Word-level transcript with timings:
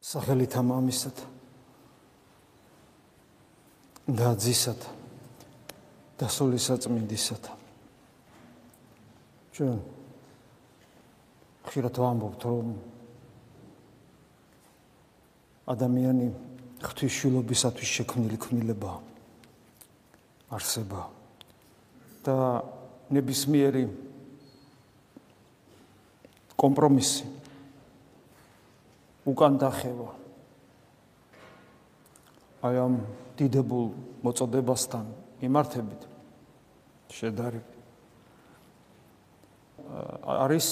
სახელითა 0.00 0.62
მამისად 0.64 1.18
და 4.08 4.32
ძისად 4.40 4.80
და 6.16 6.28
სულისაწმინდისად 6.32 7.48
ჩვენ 9.56 9.76
ხშირად 11.68 12.00
ვამბობთ 12.00 12.46
რომ 12.48 12.70
ადამიანი 15.76 16.28
ღვთისმშობლისათვის 16.80 17.92
შექმნილი 18.00 18.40
ქმნილება 18.40 18.94
არსება 20.56 21.02
და 22.24 22.36
ნებისმიერი 23.12 23.84
კომპრომისი 26.56 27.39
უკან 29.28 29.58
დახევა 29.60 30.10
აი 32.60 32.76
ამ 32.76 32.94
დიდებულ 33.40 33.86
მოწოდებასთან 34.20 35.04
მიმართებით 35.40 36.02
შედარებით. 37.10 37.78
არის 40.24 40.66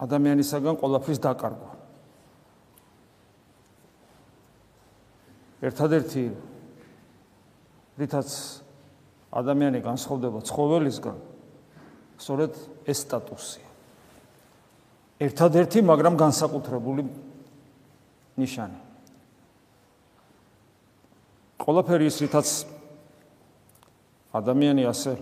ადამიანისაგან 0.00 0.76
ყოლაფრის 0.80 1.20
დაკარგვა. 1.24 1.72
ერთადერთი 5.60 6.24
რითაც 8.00 8.28
ადამიანი 9.28 9.80
განსხვავდება 9.84 10.40
ცხოველისგან 10.48 11.18
სწორედ 12.16 12.52
ეს 12.88 13.04
სტატუსია 13.04 13.69
ერთადერთი, 15.20 15.84
მაგრამ 15.84 16.16
განსაკუთრებული 16.16 17.04
ნიშანი. 18.40 18.78
ყველაფერი 21.60 22.08
ის, 22.08 22.16
რითაც 22.24 22.48
ადამიანი 24.32 24.88
ასე 24.88 25.12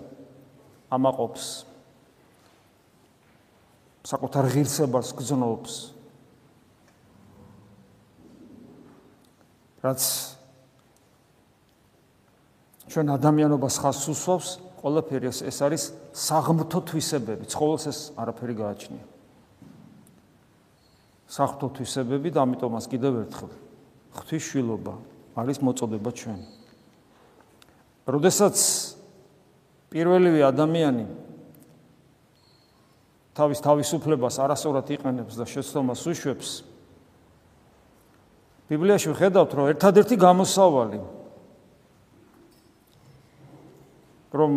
ამაყობს 0.94 1.44
საკუთარ 4.06 4.44
ღირსებას 4.55 5.12
გზნობს. 5.18 5.74
რაც 9.83 10.02
ჩვენ 12.88 13.06
ადამიანობას 13.18 13.74
ხას 13.83 14.00
უსვავს, 14.14 14.48
ყველაფერი 14.78 15.27
ეს 15.28 15.58
არის 15.58 15.83
საღმრთო 16.14 16.78
თვისებები, 16.88 17.44
ცხოველს 17.50 17.84
ეს 17.90 17.98
არაფერი 18.16 18.55
გააჩნია. 18.62 19.17
საფრთხო 21.28 21.68
თვისებები 21.76 22.32
და 22.32 22.44
ამიტომაც 22.48 22.84
კიდევ 22.88 23.12
ერთხელ 23.28 23.50
ღვთის 24.16 24.44
შვილობა 24.48 24.94
არის 25.38 25.58
მოწოდება 25.62 26.10
ჩვენ. 26.10 26.40
როდესაც 28.08 28.56
პირველივე 29.92 30.40
ადამიანი 30.48 31.04
თავის 33.36 33.60
თავისუფლებას 33.62 34.40
არასწორად 34.42 34.88
იყენებს 34.96 35.36
და 35.38 35.44
შეცდომას 35.46 36.00
უშვებს 36.10 36.48
ბიბლიაში 38.72 39.12
ვხედავთ 39.12 39.50
რომ 39.54 39.70
ერთადერთი 39.76 40.16
გამოსავალი 40.18 41.00
რომ 44.34 44.52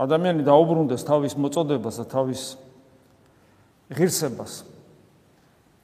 ადამიანი 0.00 0.42
დაუბრუნდეს 0.46 1.04
თავის 1.04 1.36
მოწოდებას 1.36 2.00
და 2.00 2.04
თავის 2.08 2.42
ღირსებას 3.92 4.64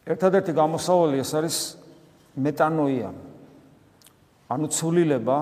ერთადერთი 0.07 0.53
გამოსავალი 0.55 1.19
ეს 1.19 1.31
არის 1.35 1.57
მეტანოია. 2.39 3.11
ანუ 4.47 4.67
ცვლილება 4.71 5.37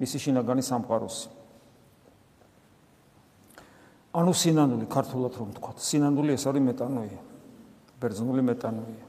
მისი 0.00 0.16
შინაგანი 0.24 0.62
სამყაროს. 0.64 1.28
ანუ 4.16 4.32
სინანული 4.34 4.86
ქართულად 4.88 5.32
რომ 5.36 5.50
თქვა, 5.60 5.72
სინანული 5.76 6.34
ეს 6.34 6.44
არის 6.48 6.62
მეტანოია. 6.64 7.20
ბერძნული 8.00 8.42
მეტანოია. 8.42 9.04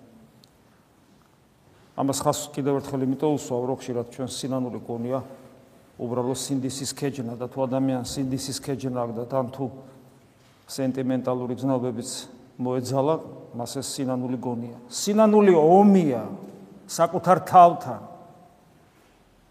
ამას 1.96 2.19
ხას 2.23 2.40
კიდევ 2.52 2.84
ერთხელ 2.84 3.02
იმიტომ 3.08 3.31
უსვავ, 3.40 3.62
რომ 3.72 3.78
ხშირად 3.79 4.08
ჩვენ 4.12 4.28
სინანული 4.28 4.79
გონია 4.84 5.19
უბრალოდ 6.02 6.40
სინდისის 6.40 6.91
ქეჯნა 6.97 7.38
და 7.38 7.46
თუ 7.46 7.58
ადამიანს 7.69 8.09
სინდისის 8.16 8.58
ქეჯნა 8.59 8.97
აქვს 9.06 9.16
და 9.22 9.23
თან 9.29 9.47
თუ 9.53 9.66
სენტიმენტალური 10.66 11.53
გზნობებიც 11.62 12.12
მოეძალა 12.61 13.16
მას 13.57 13.72
ეს 13.81 13.88
სინანული 13.97 14.38
გონია. 14.38 14.77
სინანული 14.88 15.53
ომია 15.57 16.23
საკუთარ 16.88 17.38
თავთან. 17.49 18.01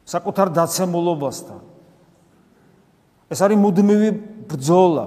საკუთარ 0.06 0.48
დაცემულობასთან. 0.54 1.60
ეს 3.30 3.38
არის 3.42 3.58
მუდმივი 3.58 4.10
ბრძოლა. 4.50 5.06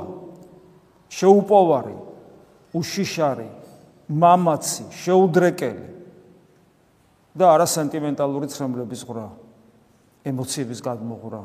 შეუპოვარი, 1.14 1.98
უშიშარი, 2.74 3.50
მამაცი, 4.10 4.86
შეუდრეკელი 4.90 5.88
და 7.38 7.46
არა 7.54 7.68
სენტიმენტალური 7.70 8.50
ცრემლების 8.50 9.02
ღრა, 9.06 9.28
ემოციების 10.26 10.80
გადმოღრა. 10.82 11.44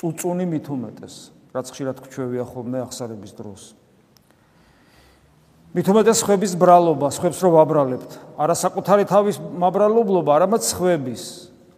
წუწუნი 0.00 0.46
მით 0.48 0.66
უმეტეს, 0.72 1.14
რაც 1.52 1.66
ხშირად 1.76 1.96
გვჩვევია 2.00 2.44
ხოლმე 2.48 2.78
ახსარების 2.88 3.32
დროს. 3.36 3.62
მithumetes 5.70 6.18
ხების 6.26 6.58
ბრალობა, 6.58 7.14
ხებს 7.14 7.38
რო 7.46 7.50
ვაბრალებთ, 7.54 8.10
არა 8.34 8.54
საკუთარი 8.58 9.04
თავის 9.06 9.36
მაბრალობლობა, 9.38 10.30
არამედ 10.34 10.62
ხების, 10.66 11.22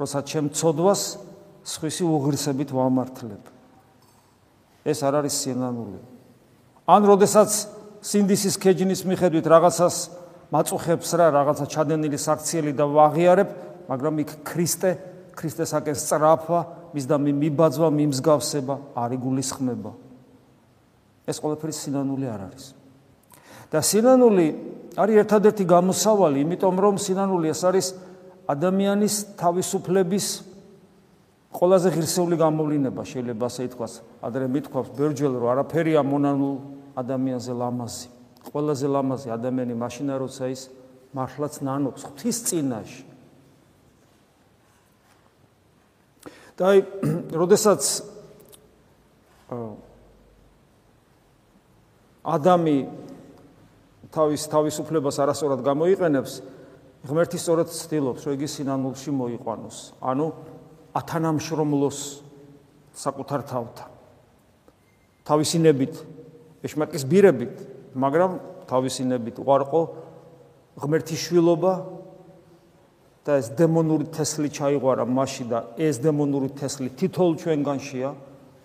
როცა 0.01 0.19
ჩემ 0.25 0.49
ცოდვას 0.49 1.21
სხვისი 1.61 2.05
უღირსებით 2.09 2.73
ვამართლებ. 2.73 3.43
ეს 4.89 4.99
არ 5.05 5.15
არის 5.21 5.35
სინანული. 5.45 6.01
ან 6.89 7.03
როდესაც 7.05 7.51
სინდისის 8.01 8.57
ქეჯნის 8.57 9.05
მიხედვით 9.05 9.47
რაღაცას 9.47 9.97
მაწუხებს 10.49 11.09
რა, 11.13 11.27
რაღაცა 11.37 11.65
ჩადენილი 11.69 12.19
საქციელი 12.19 12.73
და 12.73 12.85
ვაღიარებ, 12.89 13.49
მაგრამ 13.93 14.15
იქ 14.25 14.31
ქრისტე, 14.41 14.91
ქრისტესაკენ 15.37 15.97
სწრაფა, 16.01 16.61
მის 16.97 17.05
და 17.05 17.17
მიბაძვა, 17.21 17.89
მიმსგავსება 17.93 18.75
არ 18.97 19.11
იგულისხმება. 19.21 19.93
ეს 21.29 21.37
ყველაფერი 21.39 21.73
სინანული 21.77 22.27
არ 22.27 22.41
არის. 22.49 22.82
და 23.73 23.81
სინანული 23.81 24.47
არის 25.01 25.17
ერთადერთი 25.25 25.65
გამოსავალი, 25.65 26.45
იმიტომ 26.45 26.77
რომ 26.85 26.95
სინანული 27.01 27.49
ეს 27.49 27.63
არის 27.65 27.87
ადამიანის 28.53 29.15
თავისუფლების 29.41 30.27
ყველაზე 31.53 31.89
ღირსეული 31.97 32.37
გამოვლინება, 32.37 33.03
შეიძლება 33.05 33.45
ასე 33.49 33.63
ითქვას. 33.73 33.93
ადრე 34.21 34.45
მithქვავს 34.53 34.89
ბერჯელ 34.97 35.33
რომ 35.41 35.49
არაფერია 35.53 36.01
მონანულ 36.05 36.57
ადამიანზე 36.97 37.53
ლამაზი. 37.57 38.09
ყველაზე 38.53 38.87
ლამაზი 38.93 39.29
ადამიანი 39.33 39.75
მაშინა 39.81 40.15
როცა 40.21 40.45
ის 40.53 40.63
მართლაც 41.17 41.55
ნანობს 41.65 42.03
ღვთის 42.09 42.39
წინაშე. 42.49 43.05
და 46.57 46.69
აი, 46.69 46.79
როდესაც 47.43 47.83
ადამი 52.23 52.77
თავის 54.13 54.43
თავისუფლებას 54.53 55.17
არასწორად 55.25 55.61
გამოიყენებს, 55.65 56.33
ღმერთი 57.09 57.39
სწორად 57.41 57.69
ცდილობს, 57.73 58.27
რომ 58.29 58.37
იგი 58.37 58.49
სინანულში 58.53 59.11
მოიყვანოს, 59.17 59.79
ანუ 60.05 60.27
ათანამშრომლოს 60.93 61.99
საკუთარ 62.93 63.41
თავთან. 63.49 63.89
თავისინებით, 65.25 65.95
ეშმაკის 66.63 67.05
ბირებით, 67.09 67.55
მაგრამ 67.97 68.33
თავისინებით 68.69 69.41
უარყო 69.41 69.83
ღმერთის 70.77 71.21
შვილობა 71.27 71.73
და 73.23 73.39
ეს 73.39 73.49
დემონური 73.57 74.11
თესლი 74.13 74.49
ჩაიღვარა 74.51 75.05
მასში 75.07 75.45
და 75.49 75.59
ეს 75.79 76.03
დემონური 76.03 76.53
თესლი 76.59 76.91
თითოეულ 76.99 77.35
ჩვენგანშია, 77.39 78.11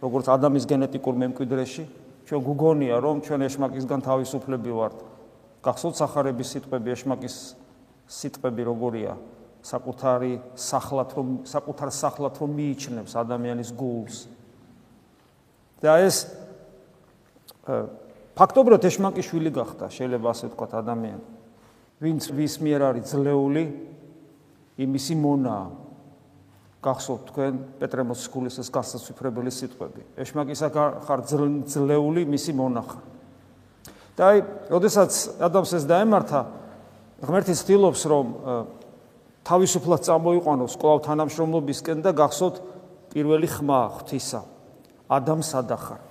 როგორც 0.01 0.25
ადამიანის 0.33 0.65
გენეტიკურ 0.65 1.15
მემკვიდრეში, 1.23 1.83
ჩვენ 2.27 2.41
გუგონია, 2.43 2.95
რომ 2.99 3.21
ჩვენ 3.23 3.41
ეშმაკისგან 3.47 3.99
თავისუფლები 4.03 4.71
ვართ. 4.73 5.16
გახსოვთ 5.65 5.95
სახარების 5.97 6.51
სიტყვები 6.53 6.93
ეშმაკის 6.93 7.35
სიტყვები 8.07 8.63
როგორია? 8.67 9.17
საკუთარი 9.67 10.33
სახლად 10.55 11.13
რომ 11.17 11.29
საკუთარ 11.49 11.89
სახლად 11.91 12.35
რომ 12.39 12.51
მიიჩნევს 12.55 13.13
ადამიანის 13.19 13.69
გულს. 13.75 14.17
და 15.81 15.91
ეს 16.07 16.17
ფაქტობრივად 18.37 18.85
ეშმაკის 18.87 19.27
შვილი 19.27 19.51
გახდა 19.51 19.89
შეიძლება 19.91 20.27
ასე 20.31 20.45
ვთქვათ 20.53 20.71
ადამიანი. 20.81 21.25
ვინც 22.01 22.23
ვის 22.31 22.53
მიერ 22.61 22.81
არის 22.93 23.05
ძლეული 23.11 23.63
იმისი 24.77 25.15
მონა 25.17 25.57
გახსოვთ 26.85 27.21
თქვენ 27.33 27.53
პეტრემოს 27.81 28.19
სკოლის 28.29 28.55
ეს 28.61 28.69
გასაცვიფრებელი 28.69 29.51
სიტყვები. 29.51 30.01
ეშმაკისა 30.21 30.67
ხარ 31.03 31.19
ძლეული 31.25 32.21
მისი 32.29 32.53
მონახა 32.53 33.16
და 34.17 34.33
აი, 34.33 34.37
როდესაც 34.73 35.11
ადამიანს 35.37 35.73
ეს 35.77 35.85
დაემართა, 35.85 36.39
ღმერთი 37.21 37.53
ცდილობს 37.57 38.01
რომ 38.09 38.25
თავისუფლად 39.47 40.01
წამოიყვანოს 40.05 40.73
კლავ 40.77 40.99
თანამშრომლობისკენ 41.07 42.03
და 42.05 42.11
გახსოვთ 42.17 42.57
პირველი 43.13 43.47
ხმა 43.47 43.79
ღვთისა 43.95 44.41
ადამს 45.07 45.49
ადახარ 45.61 46.01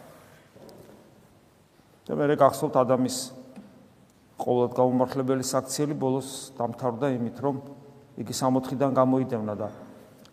და 2.09 2.17
მე 2.17 2.37
გახსოვთ 2.41 2.79
ადამის 2.81 3.19
ყოველდღე 4.41 4.77
გამომართლებელი 4.79 5.45
საქციელი 5.47 5.95
ბოლოს 6.01 6.31
დამთავრდა 6.57 7.11
იმით 7.17 7.37
რომ 7.45 7.61
იგი 8.21 8.35
64-დან 8.37 8.97
გამოიდევნა 8.97 9.55
და 9.59 9.69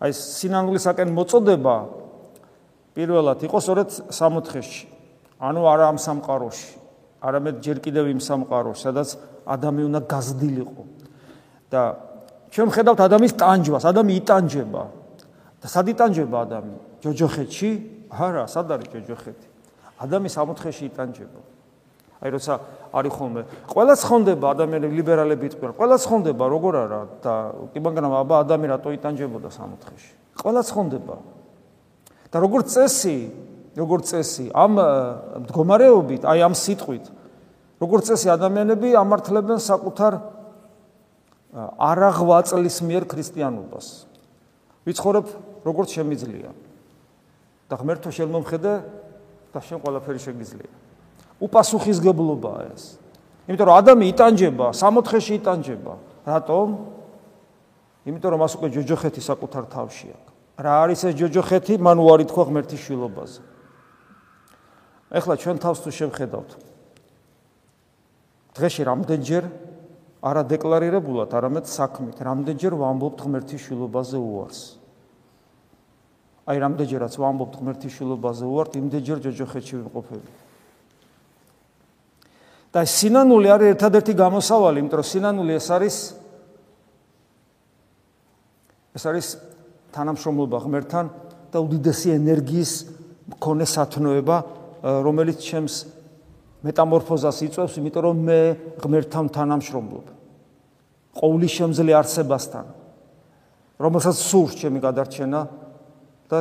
აი 0.04 0.12
სინანულისაკენ 0.16 1.12
მოწოდება 1.16 1.76
პირველად 2.98 3.44
იყო 3.48 3.58
სწორედ 3.64 3.90
64-ში 4.10 4.88
ანუ 5.44 5.62
არა 5.70 5.92
ამ 5.92 5.98
სამყაროში 6.00 6.83
არამედ 7.24 7.56
ჯერ 7.64 7.78
კიდევ 7.80 8.06
იმ 8.12 8.20
სამყაროში 8.20 8.82
სადაც 8.84 9.10
ადამი 9.48 9.82
უნდა 9.88 10.00
გაზრდილიყო. 10.12 10.84
და 11.72 11.82
ჩვენ 12.54 12.70
ხედავთ 12.70 13.00
ადამის 13.08 13.34
ტანჯვას 13.40 13.84
ადამი 13.88 14.12
იტანჯება. 14.22 14.84
და 15.64 15.68
სად 15.72 15.88
იტანჯება 15.96 16.38
ადამი? 16.46 16.76
ჯოჯოხეთში? 17.02 17.70
არა 18.12 18.44
სად 18.46 18.68
არის 18.76 18.88
ჯოჯოხეთი? 18.94 19.48
ადამი 20.04 20.28
64-ში 20.30 20.84
იტანჯება. 20.92 21.40
აი 22.24 22.30
როცა 22.36 22.54
არის 22.94 23.14
ხოლმე. 23.16 23.42
ყველა 23.72 23.94
ცხონდება 24.04 24.46
ადამიანები 24.54 24.94
ლიბერალები 25.00 25.44
იტყვიან 25.50 25.74
ყველა 25.80 25.96
ცხონდება 26.04 26.44
როგორ 26.44 26.74
არა? 26.84 27.02
და 27.24 27.34
კი 27.72 27.80
მაგრამ 27.84 28.14
აბა 28.22 28.36
ადამი 28.44 28.66
რატო 28.70 28.90
იტანჯებოდა 29.00 29.50
64-ში 29.50 30.12
ყველა 30.44 30.62
ცხონდება. 30.68 31.16
და 32.32 32.38
როგორც 32.42 32.68
წესი 32.74 33.18
როგორც 33.78 34.06
წესი 34.14 34.46
ამ 34.54 34.74
მდგომარეობით 35.46 36.28
აი 36.30 36.40
ამ 36.46 36.56
სიტყვით 36.58 37.06
როგორც 37.82 38.12
წესი 38.14 38.30
ადამიანები 38.34 38.94
ამართლებენ 39.02 39.60
საკუთარ 39.64 40.20
არაღვაწლის 41.90 42.78
მიერ 42.86 43.04
ქრისტიანობას 43.10 43.88
ვიცხოვრებ 44.86 45.26
როგორც 45.66 45.90
შემიძლია 45.98 46.54
და 47.70 47.76
ღმერთო 47.82 48.10
შემომხედე 48.14 48.74
და 49.54 49.60
შენ 49.62 49.78
ყველაფერი 49.82 50.22
შეგიძლია 50.22 50.74
უპასუხისგებლობაა 51.44 52.62
ეს. 52.72 52.84
იმიტომ 53.50 53.68
რომ 53.68 53.76
ადამი 53.84 54.06
იტანჯება, 54.14 54.68
64-ში 54.72 55.34
იტანჯება. 55.44 55.94
რატომ? 56.24 56.68
იმიტომ 58.08 58.30
რომ 58.32 58.40
მას 58.44 58.54
უკვე 58.56 58.68
ჯოჯოხეთი 58.72 59.22
საკუთარ 59.24 59.64
თავში 59.68 60.08
აქვს. 60.16 60.32
რა 60.64 60.74
არის 60.88 61.00
ეს 61.04 61.14
ჯოჯოხეთი? 61.20 61.74
მან 61.84 61.98
უარი 62.00 62.26
თქვა 62.32 62.44
ღმერთის 62.48 62.82
შილობაზე. 62.88 63.42
ეხლა 65.14 65.34
ჩვენ 65.38 65.58
თავს 65.62 65.80
თუ 65.86 65.90
შევხედავთ. 65.94 66.52
დღეში 68.58 68.84
რამდენჯერ 68.90 69.44
არა 70.24 70.44
დეკლარირებულად, 70.50 71.30
არამედ 71.38 71.66
საქმით, 71.70 72.18
რამდენჯერ 72.18 72.74
ვამბობთ 72.74 73.20
ღმერთის 73.28 73.62
შილობაზე 73.70 74.18
უარს? 74.18 74.62
აი 76.50 76.58
რამდენჯერაც 76.60 77.14
ვამბობთ 77.18 77.54
ღმერთის 77.62 77.94
შილობაზე 77.98 78.46
უართ, 78.50 78.72
იმდენჯერ 78.82 79.18
ჯოჯოხეთში 79.24 79.76
ვიმყოფები. 79.80 80.32
და 82.74 82.82
სინანული 82.90 83.48
არის 83.54 83.70
ერთადერთი 83.78 84.14
გამოსავალი, 84.18 84.82
იმიტომ 84.82 84.98
რომ 84.98 85.06
სინანული 85.06 85.52
ეს 85.54 85.68
არის 85.70 85.98
ეს 88.98 89.04
არის 89.10 89.28
თანამშრომლობა 89.94 90.58
ღმერთთან 90.66 91.06
და 91.54 91.58
უდიდესი 91.62 92.10
ენერგიის 92.18 92.72
მქონე 93.30 93.66
სათნოება, 93.70 94.38
რომელიც 94.84 95.40
ჩემს 95.40 95.76
მეტამორფოზას 96.64 97.38
იწვევს, 97.48 97.76
იმიტომ 97.80 98.04
რომ 98.04 98.18
მე 98.28 98.40
ღმერთთან 98.84 99.26
თანამშრომლობ. 99.32 100.06
ყოვლის 101.14 101.52
შემძლე 101.60 101.92
არსებასთან, 102.04 102.66
რომელსაც 103.80 104.18
სურს 104.20 104.54
ჩემი 104.60 104.80
გადარჩენა 104.84 105.42
და 106.28 106.38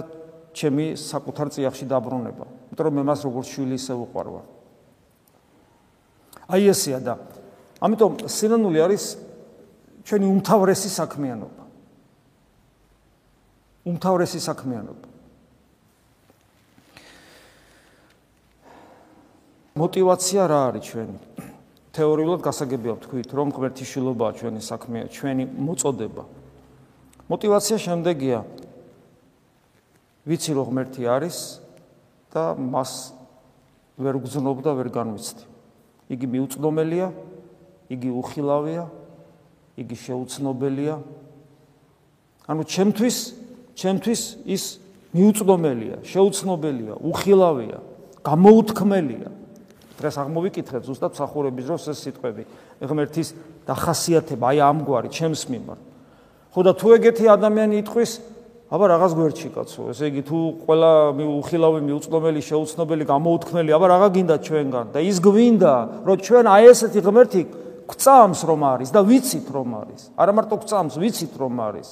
ჩემი 0.55 0.87
საკუთარ 0.99 1.47
წიაღში 1.55 1.87
დაბრუნება. 1.87 2.45
იმიტომ 2.73 2.85
რომ 2.87 2.95
მე 2.99 3.03
მას 3.07 3.21
როგორც 3.27 3.47
შვილი 3.53 3.77
ისე 3.79 3.95
უყვარვარ. 3.95 4.45
აი 6.51 6.63
ესეა 6.73 6.99
და 7.01 7.15
ამიტომ 7.83 8.13
სინანული 8.27 8.79
არის 8.83 9.05
ჩვენი 10.03 10.27
უმთავრესი 10.29 10.91
საქმიანობა. 10.91 11.63
უმთავრესი 13.87 14.41
საქმიანობა. 14.43 15.12
мотивация 19.77 20.45
რა 20.49 20.61
არის 20.73 20.85
ჩვენი? 20.85 21.19
თეორიულად 21.93 22.41
გასაგებია 22.45 22.93
ვთქვით, 22.97 23.29
რომ 23.37 23.49
ღმერთიშილობაა 23.53 24.33
ჩვენი 24.37 24.61
საქმე, 24.61 24.99
ჩვენი 25.13 25.45
მოწოდება. 25.49 26.25
мотивация 27.29 27.77
შემდეგია. 27.81 28.45
ვიცი 30.29 30.51
რომ 30.57 30.65
ღმერთი 30.73 31.03
არის 31.09 31.37
და 32.33 32.57
მას 32.57 33.13
ვერ 33.97 34.17
გძნობ 34.25 34.59
და 34.65 34.73
ვერ 34.77 34.89
განვიცდი. 34.93 35.45
იგი 36.13 36.27
მიუწვდომელია, 36.33 37.09
იგი 37.93 38.11
უხილავია, 38.13 38.85
იგი 39.77 39.97
შეუცნობელია. 39.97 40.97
ანუ 42.49 42.63
ჩემთვის, 42.69 43.17
ჩემთვის 43.77 44.21
ის 44.45 44.63
მიუწვდომელია, 45.13 45.97
შეუცნობელია, 46.05 46.95
უხილავია, 47.01 47.79
გამოუთქმელია. 48.25 49.42
დღეს 49.99 50.17
აღმოვიკითხეთ 50.23 50.83
ზუსტად 50.89 51.13
მსახურების 51.17 51.65
დროს 51.69 51.85
ეს 51.93 51.99
სიტყვები. 52.05 52.43
ღმერთის 52.83 53.29
დახასიათება 53.67 54.47
აი 54.53 54.59
ამგვარი 54.63 55.09
ჩემს 55.13 55.43
მიმართ. 55.53 55.81
ხო 56.53 56.61
და 56.67 56.73
თუ 56.77 56.87
ეგეთი 56.97 57.25
ადამიანი 57.33 57.75
იტყვის, 57.83 58.13
აბა 58.73 58.87
რაღაც 58.89 59.13
გვერდში 59.13 59.49
კაცო 59.53 59.91
ესე 59.93 60.09
იგი 60.09 60.23
თუ 60.25 60.39
ყველა 60.65 60.91
უხილავი 61.29 61.81
მიუწნობელი 61.85 62.41
შეუცნობელი 62.41 63.05
გამოუთქმელი 63.05 63.75
აბა 63.77 63.87
რაღა 63.93 64.09
გინდა 64.17 64.37
ჩვენგან 64.49 64.87
და 64.97 65.01
ის 65.05 65.19
გვინდა 65.21 65.75
რომ 66.09 66.17
ჩვენ 66.25 66.47
აი 66.49 66.65
ესეთი 66.73 67.01
ღმერთი 67.05 67.43
გვწამს 67.85 68.41
რომ 68.49 68.65
არის 68.73 68.89
და 68.97 69.01
ვიცით 69.05 69.47
რომ 69.53 69.77
არის 69.77 70.03
არა 70.17 70.33
მარტო 70.33 70.57
გვწამს 70.65 70.97
ვიცით 71.05 71.35
რომ 71.37 71.61
არის 71.69 71.89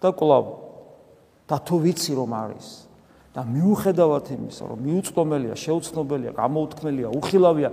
და 0.00 0.08
კლავ 0.16 0.44
და 1.44 1.56
თუ 1.60 1.76
ვიცი 1.84 2.12
რომ 2.16 2.32
არის 2.40 2.66
და 3.30 3.44
მიუხედავად 3.46 4.26
იმისა, 4.34 4.64
რომ 4.66 4.78
მიუწვდომელია, 4.86 5.54
შეუცნობელია, 5.54 6.30
გამოუთქმელია, 6.34 7.08
უხილავია, 7.14 7.70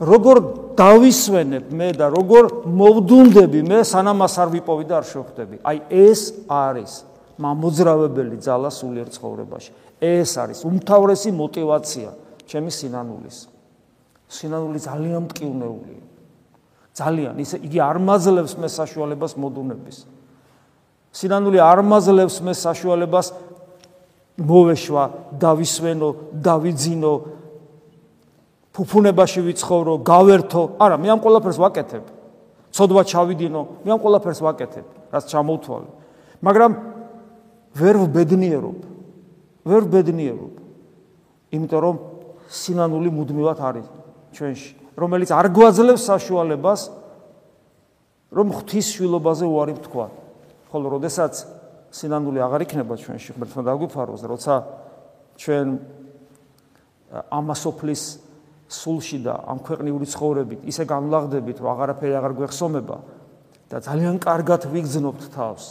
როგორ 0.00 0.36
დავისვენებ 0.76 1.64
მე 1.76 1.88
და 1.96 2.06
როგორ 2.12 2.44
მოვდუნდები 2.68 3.60
მე, 3.68 3.78
სანამ 3.84 4.24
ას 4.24 4.36
არ 4.40 4.48
ვიპოვი 4.56 4.84
და 4.88 5.00
არ 5.00 5.06
შევხვდები. 5.12 5.56
აი 5.64 5.78
ეს 5.88 6.20
არის 6.48 6.92
მამოძრავებელი 7.40 8.36
ძალა 8.40 8.70
სულიერ 8.72 9.08
ცხოვრებაში. 9.16 9.72
ეს 10.00 10.30
არის 10.40 10.64
უმთავრესი 10.64 11.30
мотиваცია 11.36 12.10
ჩემი 12.48 12.70
სინანულის. 12.72 13.38
სინანული 14.28 14.78
ძალიან 14.80 15.20
მტკივნეულია. 15.28 16.04
ძალიან, 16.96 17.34
ისე 17.40 17.56
იგი 17.64 17.78
არ 17.80 17.96
მაძლევს 18.00 18.54
მე 18.60 18.68
საშუალებას 18.68 19.32
მოდუნების. 19.36 19.98
სინანული 21.12 21.58
არ 21.60 21.80
მაძლევს 21.84 22.36
მე 22.44 22.52
საშუალებას 22.56 23.26
მოვეშვა, 24.40 25.04
დავისვენო, 25.36 26.08
დავიძინო, 26.40 27.12
ფუფუნებაში 28.72 29.40
ვიცხოვრო, 29.44 29.94
გავერთო. 30.00 30.62
არა, 30.80 30.96
მე 30.96 31.08
ამ 31.14 31.20
ყველაფერს 31.20 31.58
ვაკეთებ. 31.60 32.04
ცოდვა 32.70 33.02
ჩავიდინო, 33.04 33.62
მე 33.84 33.90
ამ 33.92 34.00
ყველაფერს 34.00 34.40
ვაკეთებ, 34.40 34.86
რაც 35.12 35.24
ჩამოვთვალე. 35.28 35.88
მაგრამ 36.40 36.72
ვერ 37.76 37.96
ვბედნიერობ. 38.06 38.78
ვერ 39.66 39.82
ვბედნიერობ. 39.84 40.52
იმიტომ 41.50 41.80
რომ 41.84 41.96
სინანული 42.48 43.10
მუდმივად 43.10 43.58
არის 43.58 43.86
ჩვენში, 44.34 44.70
რომელიც 44.96 45.30
არ 45.34 45.46
გვაძლევს 45.50 46.02
საშუალებას 46.06 46.80
რომ 48.30 48.46
ღვთის 48.54 48.86
შვილობაზე 48.94 49.44
უარი 49.50 49.74
ვთქვა. 49.78 50.06
ხოლო 50.70 50.86
როდესაც 50.94 51.34
სინანული 51.90 52.38
აღარ 52.38 52.64
იქნება 52.66 52.94
ჩვენში, 52.96 53.34
ღმერთმა 53.34 53.62
დაგვიფაროს, 53.66 54.22
როცა 54.22 54.54
ჩვენ 55.40 55.66
ამასოფლის 57.10 58.02
სულში 58.70 59.18
და 59.26 59.34
ამ 59.50 59.58
ქვეყნიური 59.66 60.06
ცხოვრებით 60.06 60.60
ისე 60.70 60.86
განლაღდებით, 60.86 61.58
რომ 61.58 61.68
აღარაფერი 61.74 62.14
აღარ 62.14 62.32
გვეხსომება 62.38 62.96
და 63.70 63.76
ძალიან 63.82 64.16
კარგად 64.22 64.70
ვიგზნობთ 64.70 65.22
თავს. 65.34 65.64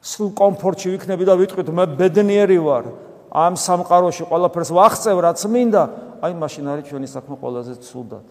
სულ 0.00 0.28
კომფორტში 0.38 0.88
ვიქნები 0.94 1.24
და 1.26 1.34
ვიტყვით, 1.36 1.68
მე 1.74 1.84
ბედნიერი 1.98 2.58
ვარ. 2.62 2.84
ამ 3.30 3.54
სამყაროში 3.58 4.26
ყველაფერს 4.30 4.70
ვახცევ, 4.70 5.16
რაც 5.18 5.40
მინდა, 5.46 5.82
აი 6.22 6.32
მაშინ 6.34 6.64
არის 6.70 6.84
ჩვენი 6.90 7.08
საქმე 7.10 7.34
ყველაზე 7.38 7.72
ცუდად. 7.82 8.26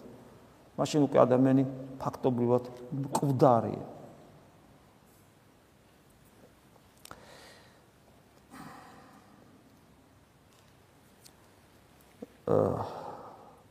მაშინ 0.80 1.00
უკვე 1.08 1.18
ადამიანი 1.24 1.62
ფაქტობრივად 2.00 2.64
მკვდარია. 3.04 3.99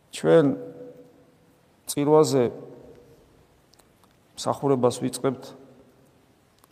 ჩვენ 0.09 0.45
წირვაზე 1.89 2.43
მსახურებას 4.39 4.95
ვიწყებთ 5.03 5.43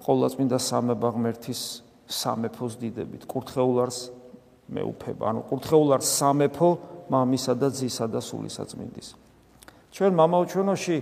ყოვლადწმინდა 0.01 0.57
სამება 0.61 1.09
ღმერთის 1.15 1.61
სამეფოს 2.07 2.73
დიდებით. 2.79 3.27
კურთხეულარს 3.27 3.99
მეუფება, 4.71 5.23
ანუ 5.31 5.41
კურთხეულარს 5.51 6.07
სამეფო 6.07 6.69
მამისა 7.11 7.53
და 7.59 7.67
ძისა 7.71 8.05
და 8.07 8.19
სულისაწმინდის. 8.23 9.07
ჩვენ 9.91 10.11
მამაო 10.15 10.43
ჩვენოში 10.51 10.97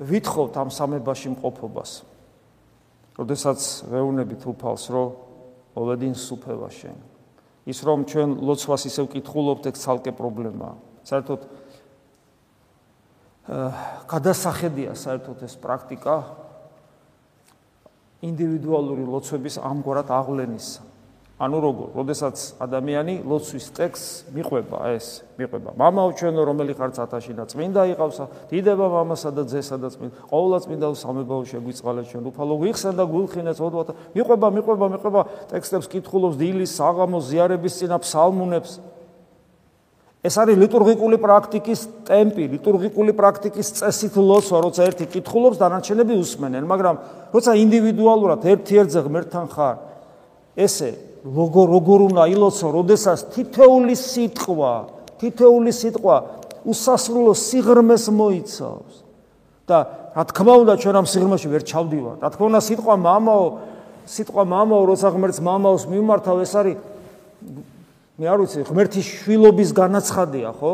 ვითხოვთ 0.00 0.54
ამ 0.60 0.68
სამებაში 0.68 1.28
მყოფობას. 1.36 1.90
როდესაც 3.14 3.60
ვეუბნებით 3.88 4.42
უფალს, 4.42 4.84
რომ 4.90 5.08
ოვედინ 5.78 6.14
სუფევა 6.18 6.68
შენ. 6.68 7.13
ის 7.64 7.78
რომ 7.80 8.04
ჩვენ 8.04 8.30
ლოცვას 8.44 8.82
ისევ 8.90 9.08
კითხულობთ, 9.14 9.68
ეგ 9.72 9.76
ცალკე 9.80 10.12
პრობლემაა. 10.12 10.74
საერთოდ 11.04 11.40
აა 13.44 13.70
გადასახედია 14.08 14.96
საერთოდ 14.96 15.44
ეს 15.44 15.54
პრაქტიკა 15.60 16.16
ინდივიდუალური 18.24 19.04
ლოცვების 19.04 19.60
ამგვარად 19.60 20.08
აღლენისა. 20.08 20.93
ანუ 21.34 21.58
როგორ, 21.58 21.88
როდესაც 21.98 22.62
ადამიანი 22.62 23.26
ლოცვის 23.26 23.66
ტექსტს 23.74 24.30
მიყვება 24.30 24.78
ეს, 24.94 25.26
მიყვება. 25.34 25.74
მამაო 25.74 26.10
ჩვენო, 26.14 26.42
რომელი 26.46 26.72
ხარ 26.78 26.94
ცათაში 26.94 27.34
და 27.34 27.42
წმინდა 27.50 27.82
იყავს, 27.90 28.18
დიდება 28.54 28.86
მამასა 28.86 29.30
და 29.34 29.42
ძესა 29.42 29.76
და 29.82 29.90
წმინდა. 29.90 30.14
ყოვლა 30.30 30.56
წმინდა 30.62 30.86
სამებაო 30.94 31.42
შეგვიწყალა 31.50 32.00
ჩვენ 32.06 32.24
უფალო 32.30 32.54
გიხსენ 32.54 32.94
და 32.94 33.04
გულხინეს 33.10 33.58
ოდვათა. 33.58 33.92
მიყვება, 34.14 34.46
მიყვება, 34.54 34.86
მიყვება 34.94 35.20
ტექსტებს 35.50 35.86
კითხულობს 35.90 36.38
დილის, 36.38 36.70
საღამოს, 36.70 37.24
ზიარების 37.26 37.72
წინა 37.82 37.96
ფსალმუნებს. 37.98 38.72
ეს 40.22 40.34
არის 40.38 40.56
ლიტურგიკული 40.56 41.18
პრაქტიკის 41.18 41.80
ტემპი, 42.06 42.44
ლიტურგიკული 42.54 43.12
პრაქტიკის 43.12 43.68
წესით 43.82 44.14
ლოცვა, 44.16 44.58
როცა 44.70 44.80
ერთი 44.86 45.04
კითხულობს, 45.18 45.58
დანარჩენები 45.58 46.14
უსმენენ, 46.14 46.64
მაგრამ 46.64 46.96
როცა 47.34 47.52
ინდივიდუალურად 47.58 48.40
ერთ-ერთზე 48.40 49.00
ღმერთთან 49.04 49.46
ხარ, 49.50 49.76
ესე 50.56 51.13
როგორ 51.24 51.66
როგორ 51.72 51.98
უნდა 52.12 52.24
ილოცო, 52.36 52.66
როდესაც 52.68 53.18
თითეული 53.32 53.96
სიტყვა, 53.96 54.72
თითეული 55.20 55.72
სიტყვა 55.72 56.16
უსასრულო 56.68 57.32
სიღრმეს 57.32 58.04
მოიცავს. 58.12 58.94
და 59.64 59.78
რა 60.12 60.22
თქმა 60.28 60.54
უნდა, 60.60 60.72
ჩვენ 60.76 60.94
ამ 61.00 61.06
სიღრმეში 61.08 61.48
ვერ 61.48 61.62
ჩავდივართ. 61.64 62.18
რა 62.20 62.28
თქმა 62.36 62.44
უნდა, 62.52 62.60
სიტყვა 62.68 62.94
მამაო, 63.00 63.46
სიტყვა 64.04 64.42
მამაო, 64.44 64.82
როცა 64.92 65.08
ღმერთს 65.16 65.40
მამაოს 65.40 65.84
მიმართავ, 65.88 66.36
ეს 66.44 66.52
არის 66.52 66.76
მე 68.20 68.26
არ 68.28 68.38
ვიცი, 68.44 68.60
ღმერთის 68.68 69.06
შვილობის 69.24 69.70
განაცხადია, 69.72 70.48
ხო? 70.60 70.72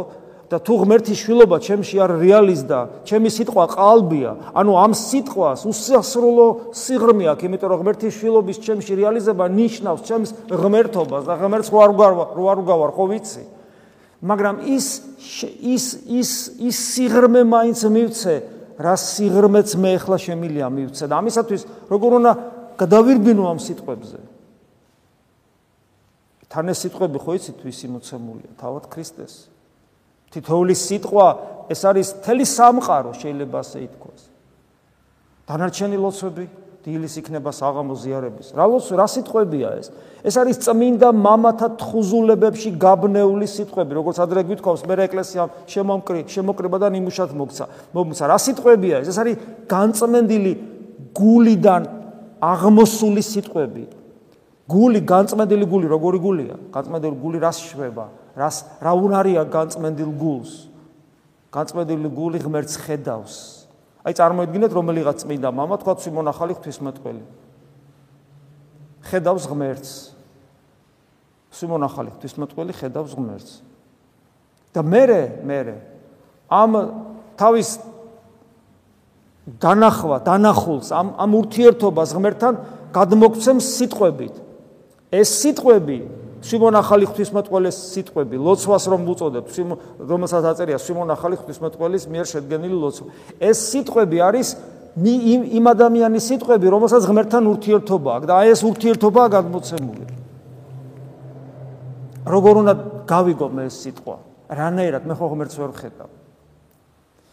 და 0.51 0.59
თუ 0.59 0.75
ღმერთის 0.83 1.15
შვილობა 1.23 1.57
ჩემში 1.63 1.97
არ 2.03 2.11
რეალიზდა, 2.19 2.79
ჩემი 3.07 3.31
სიტყვა 3.31 3.65
ყალბია, 3.71 4.31
ანუ 4.51 4.73
ამ 4.83 4.93
სიტყვას 4.99 5.63
უსასრულო 5.63 6.75
სიღრმე 6.75 7.25
აქვს, 7.31 7.45
იმიტომ 7.47 7.71
რომ 7.71 7.81
ღმერთის 7.87 8.17
შვილობის 8.19 8.59
ჩემში 8.59 8.93
რეალიზება 8.99 9.47
ნიშნავს 9.47 10.01
ჩემს 10.11 10.31
ღმერთობას 10.51 11.23
და 11.31 11.39
ღმერთს 11.39 11.71
რო 11.71 11.79
არ 11.87 11.91
რო 12.35 12.45
არ 12.51 12.59
უგავარ, 12.67 12.91
ხო 12.99 13.05
ვიცი? 13.15 13.45
მაგრამ 14.27 14.57
ის 14.67 14.87
ის 15.63 15.85
ის 16.11 16.31
ის 16.59 16.77
სიღრმე 16.99 17.47
მაინც 17.47 17.81
მივცე, 17.87 18.35
რა 18.75 18.95
სიღრმეც 18.99 19.69
მე 19.79 19.91
ახლა 20.03 20.19
შემილია 20.19 20.67
მივცე 20.67 21.05
და 21.07 21.15
ამისათვის 21.21 21.63
როგორ 21.89 22.11
უნდა 22.19 22.33
გადავირბინო 22.75 23.45
ამ 23.55 23.59
სიტყვებზე? 23.63 24.19
თან 26.51 26.65
ეს 26.75 26.79
სიტყვები 26.85 27.19
ხო 27.23 27.33
იცით 27.39 27.59
ვისი 27.63 27.87
მოცემულია? 27.95 28.51
თავად 28.59 28.91
ქრისტეს. 28.91 29.60
თითოეული 30.31 30.75
სიტყვა 30.75 31.27
ეს 31.71 31.81
არის 31.87 32.09
თელი 32.25 32.47
სამყარო 32.47 33.11
შეიძლება 33.19 33.57
ასე 33.63 33.79
ითქვას. 33.87 34.23
დანარჩენი 35.47 35.97
ლოცვები 35.99 36.45
დილის 36.81 37.15
იქნება 37.21 37.53
საღამო 37.53 37.95
ზიარების. 38.01 38.57
რა 38.57 38.65
ლოცვა, 38.73 38.95
რა 38.97 39.07
სიტყვებია 39.13 39.69
ეს? 39.77 39.89
ეს 40.25 40.35
არის 40.41 40.57
წმინდა 40.65 41.09
მამათა 41.13 41.69
თხუზულებებში 41.77 42.71
გაბნეული 42.81 43.47
სიტყვები, 43.47 43.93
როგორც 44.01 44.17
ადრე 44.25 44.41
გვითხოვს, 44.49 44.81
მე 44.89 44.95
ეკლესიამ 45.05 45.51
შემომკრი, 45.69 46.21
შემოკრება 46.25 46.77
და 46.81 46.89
ნიმუშად 46.97 47.31
მოგცა. 47.37 47.65
მომცა 47.93 48.25
რა 48.33 48.39
სიტყვებია 48.41 48.97
ეს? 49.05 49.09
ეს 49.13 49.19
არის 49.21 49.37
განწმენდილი 49.69 50.53
გულიდან 51.13 51.83
აღმოსული 52.41 53.23
სიტყვები. 53.29 53.85
გული 54.71 55.01
განწმენდილი 55.05 55.65
გული 55.69 55.87
როგორი 55.91 56.19
გულია? 56.23 56.55
განწმენდილი 56.73 57.17
გული 57.21 57.39
რას 57.45 57.59
შვება? 57.61 58.20
რას 58.41 58.65
რა 58.81 58.93
უნარია 58.97 59.45
განწმენდილ 59.45 60.11
გულს? 60.17 60.53
განწმენდილი 61.53 62.09
გული 62.15 62.39
ღმერთს 62.41 62.79
ხედავს. 62.81 63.35
აი 64.07 64.17
წარმოიდგინეთ 64.17 64.73
რომელიღაც 64.73 65.17
წმინდა 65.27 65.51
მამა 65.53 65.77
თქვა 65.83 65.95
სიმონ 66.01 66.31
ახალი 66.33 66.57
ღვთისმეტყველი 66.57 67.25
ხედავს 69.11 69.45
ღმერთს. 69.51 69.93
სიმონ 71.51 71.83
ახალი 71.85 72.09
ღვთისმეტყველი 72.17 72.73
ხედავს 72.81 73.13
ღმერთს. 73.19 73.53
და 74.71 74.81
მერე 74.87 75.43
მერე 75.43 75.77
ამ 76.47 76.73
თავის 77.35 77.69
განახვა, 79.59 80.17
დანახულს 80.23 80.93
ამ 80.95 81.09
ამ 81.19 81.31
ურთიერთობას 81.35 82.15
ღმერთთან 82.15 82.55
გადმოგვცემს 82.95 83.67
სიტყვებით. 83.79 84.35
ეს 85.11 85.29
სიტყვები 85.43 85.99
სიმონ 86.41 86.75
ახალი 86.81 87.05
ღვთისმეტყველის 87.11 87.77
სიტყვები, 87.93 88.37
ლოცვას 88.41 88.85
რომ 88.89 89.01
უწოდებ, 89.13 89.45
რომელსაც 90.01 90.45
აწერია 90.51 90.79
სიმონ 90.81 91.13
ახალი 91.13 91.37
ღვთისმეტყველის 91.41 92.05
მიერ 92.09 92.27
შედგენილი 92.33 92.77
ლოცვა. 92.81 93.07
ეს 93.45 93.59
სიტყვები 93.71 94.19
არის 94.25 94.49
იმ 95.01 95.65
ადამიანის 95.71 96.25
სიტყვები, 96.31 96.67
რომელსაც 96.73 97.03
ღმერთთან 97.07 97.45
ურთიერთობა 97.45 98.11
აქვს 98.17 98.27
და 98.27 98.33
აი 98.41 98.49
ეს 98.57 98.61
ურთიერთობაა 98.65 99.29
გადმოცემული. 99.37 100.05
როგორ 102.27 102.55
უნდა 102.63 102.75
გავიგო 103.07 103.47
მე 103.49 103.63
ეს 103.69 103.77
სიტყვა? 103.85 104.17
რანაირად 104.51 105.03
მე 105.07 105.15
ხო 105.15 105.27
ღმერთს 105.31 105.57
ვერ 105.61 105.73
ხედავ? 105.77 106.20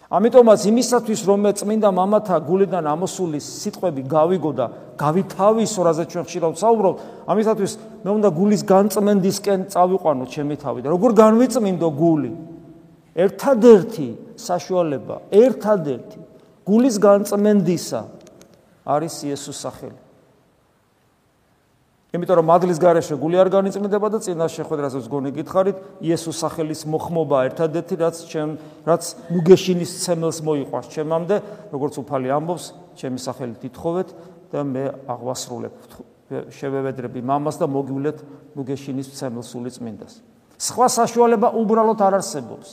ამიტომაც 0.07 0.61
იმისათვის 0.71 1.21
რომ 1.27 1.41
მე 1.43 1.51
წმინდა 1.59 1.89
მამათა 1.91 2.37
გულიდან 2.47 2.85
ამოსული 2.87 3.39
სიტყვები 3.43 4.07
გავიგო 4.07 4.51
და 4.55 4.65
გავითავისო 4.95 5.79
რაზეც 5.83 6.07
ჩვენ 6.15 6.25
ხშირად 6.31 6.51
ვსაუბრობ 6.55 6.95
ამისათვის 7.27 7.73
მე 8.07 8.09
უნდა 8.15 8.29
გულის 8.39 8.63
განწმენდისკენ 8.71 9.67
წავიყვანო 9.67 10.23
ჩემი 10.31 10.55
თავი 10.63 10.79
და 10.87 10.87
როგორ 10.95 11.11
განვიწმინდო 11.11 11.89
გული? 11.91 12.31
ერთადერთი 13.19 14.07
საშუალება 14.39 15.15
ერთადერთი 15.33 16.19
გულის 16.63 16.95
განწმენდისა 17.03 18.01
არის 18.87 19.15
იესოს 19.27 19.59
სახელი 19.59 20.06
იმიტომ 22.15 22.37
რომ 22.39 22.47
მადლის 22.47 22.79
გარეშე 22.79 23.15
გული 23.19 23.35
არ 23.41 23.49
განიწმინდება 23.51 24.07
და 24.13 24.19
წინა 24.23 24.47
შეხვედრასაც 24.47 25.09
გონი 25.11 25.31
გითხარით 25.35 25.77
იესოს 26.07 26.37
სახელის 26.39 26.81
მოხმობა 26.87 27.37
ერთადერთი 27.51 27.95
რაც 27.99 28.15
ჩემ 28.31 28.55
რაც 28.87 29.03
მუგეშინის 29.27 29.91
ცემელს 30.07 30.39
მოიყვარს 30.47 30.87
ჩემამდე 30.95 31.35
როგორც 31.75 31.93
უფალი 31.99 32.31
ამბობს 32.31 32.65
ჩემი 32.95 33.19
სახელით 33.19 33.61
ითხოვეთ 33.67 34.07
და 34.55 34.63
მე 34.63 34.85
აღვასრულებ 35.03 35.75
შევევედრები 36.55 37.19
მამას 37.27 37.59
და 37.59 37.67
მოგივლეთ 37.75 38.17
მუგეშინის 38.55 39.11
ცემელს 39.19 39.51
სული 39.51 39.71
წმინდას 39.75 40.23
სხვა 40.57 40.87
საშუალება 40.89 41.53
უბრალოდ 41.53 41.99
არ 42.01 42.13
არსებობს. 42.17 42.69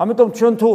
ამიტომ 0.00 0.28
ჩვენ 0.32 0.54
თუ 0.56 0.68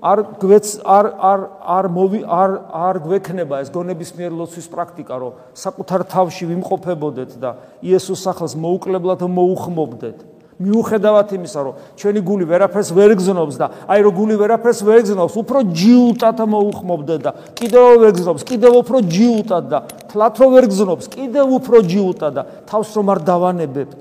არ 0.00 0.20
გვეც 0.40 0.66
არ 0.80 1.06
არ 1.20 1.40
არ 1.60 1.86
მოვი 1.92 2.20
არ 2.24 2.52
არ 2.72 2.96
გვექნება 3.04 3.60
ეს 3.60 3.68
გონების 3.68 4.10
მიერ 4.16 4.32
ლოცვის 4.32 4.68
პრაქტიკა 4.72 5.14
რომ 5.20 5.32
საკუთარ 5.52 6.04
თავში 6.08 6.48
ვიმყოფებოდეთ 6.48 7.32
და 7.36 7.50
იესოს 7.84 8.20
სახელს 8.24 8.56
მოუკლებლად 8.56 9.20
მოუხმობდეთ. 9.28 10.18
მიუხედავად 10.60 11.28
იმისა 11.40 11.60
რომ 11.64 11.74
ჩვენი 11.96 12.20
გული 12.20 12.44
ვერაფერს 12.44 12.92
ვერ 12.92 13.16
გზნობს 13.16 13.56
და 13.56 13.66
აი 13.88 14.00
რომ 14.04 14.12
გული 14.12 14.34
ვერაფერს 14.36 14.80
ვერ 14.84 15.00
გზნობს 15.08 15.34
უფრო 15.40 15.58
ჯიუტად 15.72 16.38
მოუხმობდეთ 16.52 17.20
და 17.24 17.32
კიდევ 17.56 17.84
ვერ 18.04 18.12
გზნობს 18.12 18.42
კიდევ 18.44 18.72
უფრო 18.84 18.96
ჯიუტად 19.08 19.64
და 19.72 19.78
თლათ 20.12 20.34
რო 20.36 20.46
ვერ 20.52 20.64
გზნობს 20.68 21.06
კიდევ 21.16 21.46
უფრო 21.60 21.76
ჯიუტად 21.80 22.32
და 22.36 22.42
თავს 22.68 22.88
რომ 22.92 23.06
არ 23.08 23.18
დავანებებთ. 23.24 24.00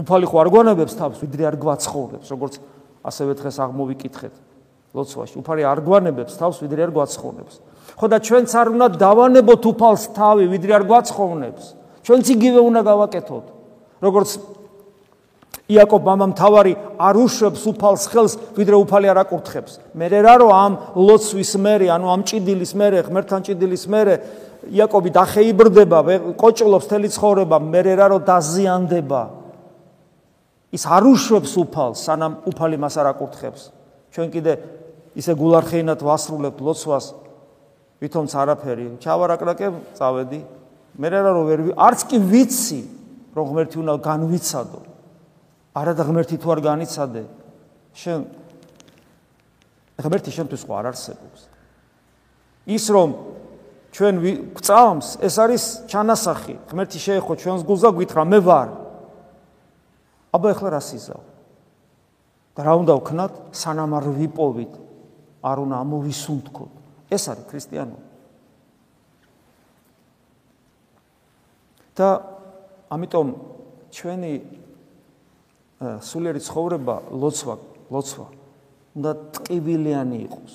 უფალი 0.00 0.26
ხო 0.32 0.36
არ 0.40 0.48
გვანებებს 0.48 0.94
თავს 0.96 1.16
ვიდრე 1.20 1.42
არ 1.50 1.56
გვაცხოვრებს 1.60 2.28
როგორც 2.32 2.54
ასევე 3.04 3.32
დღეს 3.40 3.56
აღმოვიკითხეთ 3.64 4.34
ლოცვაში. 4.94 5.34
უფალი 5.40 5.62
არ 5.64 5.78
გვანებებს 5.86 6.34
თავს, 6.36 6.56
ვიდრე 6.60 6.80
არ 6.88 6.92
გვაცხოვნებს. 6.96 7.54
ხო 7.96 8.06
და 8.10 8.18
ჩვენც 8.18 8.50
არ 8.50 8.66
უნდა 8.74 8.86
დავანებოთ 8.98 9.62
უფალს 9.70 10.04
თავი, 10.16 10.44
ვიდრე 10.50 10.72
არ 10.78 10.84
გვაცხოვნებს. 10.90 11.64
ჩვენც 12.04 12.24
იგივე 12.34 12.60
უნდა 12.60 12.80
გავაკეთოთ. 12.90 13.46
როგორც 14.00 14.30
იაკობ 15.70 16.02
მამამ 16.02 16.32
თავარი 16.34 16.72
არ 16.98 17.14
უშვებს 17.20 17.62
უფალს 17.70 18.04
ხელს, 18.10 18.32
ვიდრე 18.58 18.76
უფალი 18.82 19.06
არ 19.12 19.18
აკურთხებს. 19.22 19.72
მე 19.94 20.06
რა 20.10 20.34
რო 20.42 20.48
ამ 20.50 20.72
ლოცვის 20.98 21.52
მერე, 21.62 21.86
ანუ 21.94 22.06
ამ 22.10 22.20
ჭიდილის 22.26 22.72
მერე, 22.74 22.98
ღმერთთან 23.06 23.40
ჭიდილის 23.46 23.84
მერე 23.86 24.14
იაკობი 24.66 25.10
დახეიბრდება, 25.14 25.98
ყოჭლობს 26.34 26.86
თელი 26.90 27.08
ცხოვრება, 27.14 27.56
მე 27.62 27.80
რა 27.86 28.06
რო 28.10 28.18
დაზიანდება. 28.26 29.39
ის 30.70 30.82
არ 30.86 31.02
უშვებს 31.10 31.52
უფალს, 31.58 31.98
სანამ 32.06 32.32
უფალი 32.46 32.76
მას 32.78 32.94
არ 33.02 33.06
აკურთხებს. 33.10 33.62
ჩვენ 34.14 34.28
კიდე 34.30 34.52
ისე 35.18 35.32
გულარხეინად 35.34 35.98
ვასრულებთ 35.98 36.58
ლოცვას, 36.62 37.06
ვითომც 38.00 38.30
არაფერი, 38.30 38.86
ჩავარაკრაკე, 39.02 39.66
წავედი. 39.98 40.40
მე 40.94 41.06
რა 41.10 41.20
რო 41.34 41.42
ვერ 41.46 41.60
არც 41.74 42.00
კი 42.06 42.18
ვიცი, 42.22 42.80
რომ 43.34 43.44
ღმერთი 43.50 43.76
უნდა 43.82 43.94
განვიცადო. 43.98 44.80
არა 45.74 45.92
და 45.94 46.02
ღმერთი 46.06 46.36
თუ 46.38 46.48
არ 46.50 46.60
განიცადე, 46.66 47.22
შენ 47.94 48.20
ღმერთი 50.00 50.30
შენთვის 50.34 50.62
ხო 50.66 50.72
არ 50.80 50.86
არსებობს. 50.90 51.40
ის 52.66 52.84
რომ 52.90 53.08
ჩვენ 53.90 54.14
გვწამს, 54.54 55.06
ეს 55.18 55.34
არის 55.38 55.62
ჩანასახი. 55.90 56.54
ღმერთი 56.70 56.98
შეეხო 56.98 57.32
ჩვენს 57.42 57.62
გულს 57.66 57.82
და 57.82 57.90
გითხრა, 57.90 58.22
მე 58.22 58.38
ვარ. 58.38 58.68
აბა 60.30 60.48
ეხლა 60.54 60.68
რა 60.76 60.80
სიზავ? 60.84 61.22
და 62.54 62.60
რა 62.66 62.74
უნდა 62.82 62.94
ვქნათ, 63.00 63.32
სანამ 63.54 63.94
არ 63.98 64.06
ვიპოვით, 64.20 64.72
არ 65.42 65.56
უნდა 65.64 65.76
ამოვისუნთქოთ. 65.80 66.72
ეს 67.10 67.22
არის 67.30 67.44
ქრისტიანობა. 67.50 68.08
და 72.00 72.08
ამიტომ 72.88 73.28
ჩვენი 73.92 74.32
სულიერი 76.00 76.40
ცხოვრება 76.40 76.94
ლოცვა, 77.12 77.54
ლოცვა 77.92 78.26
უნდა 78.96 79.10
ტკივილიანი 79.36 80.16
იყოს. 80.24 80.54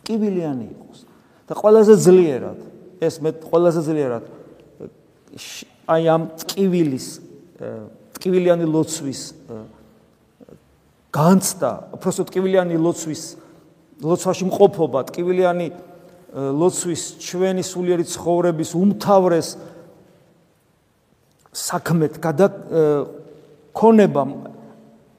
ტკივილიანი 0.00 0.64
იყოს. 0.72 0.98
და 1.44 1.52
ყველაზე 1.52 1.94
ძლიერად, 2.00 2.58
ეს 3.04 3.14
მე 3.20 3.30
ყველაზე 3.44 3.80
ძლიერად 3.84 4.24
აი 5.90 6.02
ამ 6.08 6.22
ტკივილის 6.40 7.06
ტკივილიანი 8.24 8.64
ლოცვის 8.64 9.20
განცდა, 11.12 11.70
უბრალოდ 11.92 12.26
ტკივილიანი 12.32 12.76
ლოცვის 12.80 13.22
ლოცვაში 14.00 14.44
მყოფობა, 14.48 15.00
ტკივილიანი 15.12 15.66
ლოცვის 16.32 17.02
ჩვენი 17.20 17.62
სულიერი 17.68 18.04
ცხოვრების 18.08 18.70
უმთავრეს 18.80 19.48
საქმეთ 21.52 22.12
გადა 22.24 22.46
ქონება 23.76 24.24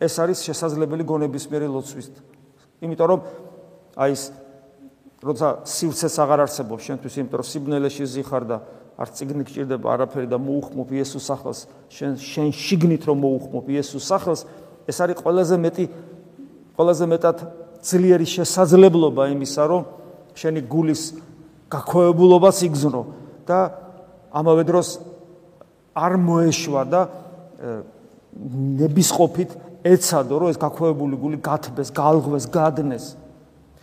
ეს 0.02 0.14
არის 0.26 0.42
შესაძლებელი 0.50 1.06
გონებისმიერი 1.06 1.70
ლოცვის. 1.70 2.10
იმიტომ 2.82 3.06
რომ 3.06 3.20
აი 4.02 4.12
ეს 4.18 4.24
როცა 5.22 5.48
სივრცეს 5.62 6.16
აღარ 6.26 6.40
არსებობს 6.50 6.82
შენთვის, 6.90 7.14
იმიტომ 7.22 7.38
რომ 7.38 7.48
სიბნელეში 7.54 8.06
ზიხარ 8.10 8.44
და 8.50 8.58
არ 8.96 9.10
ციგნი 9.12 9.44
გჭირდება 9.44 9.88
არაფერი 9.92 10.28
და 10.32 10.40
მოუხმობ 10.40 10.90
იესოს 10.96 11.26
სახელს, 11.28 11.60
შენ 11.92 12.16
შენ 12.16 12.48
შიგნით 12.56 13.04
რომ 13.12 13.18
მოუხმობ 13.26 13.66
იესოს 13.76 14.06
სახელს, 14.08 14.42
ეს 14.88 14.98
არის 15.04 15.20
ყველაზე 15.20 15.56
მეტი 15.60 15.86
ყველაზე 16.80 17.06
მეტად 17.12 17.38
ძლიერი 17.84 18.28
შესაძლებლობა 18.28 19.24
იმისა, 19.36 19.64
რომ 19.68 19.82
შენი 20.36 20.62
გულის 20.68 21.02
გაქვეებულობას 21.72 22.58
იგზნო 22.68 23.02
და 23.48 23.60
ამავე 24.32 24.64
დროს 24.68 24.88
არ 25.96 26.14
მოეშვა 26.20 26.82
და 26.92 27.02
ნებისყოფით 28.80 29.52
ეცადო, 29.86 30.36
რომ 30.40 30.48
ეს 30.52 30.58
გაქვეებული 30.60 31.16
გული 31.16 31.38
გათბეს, 31.40 31.94
გალღვეს, 31.96 32.46
გადნეს. 32.52 33.16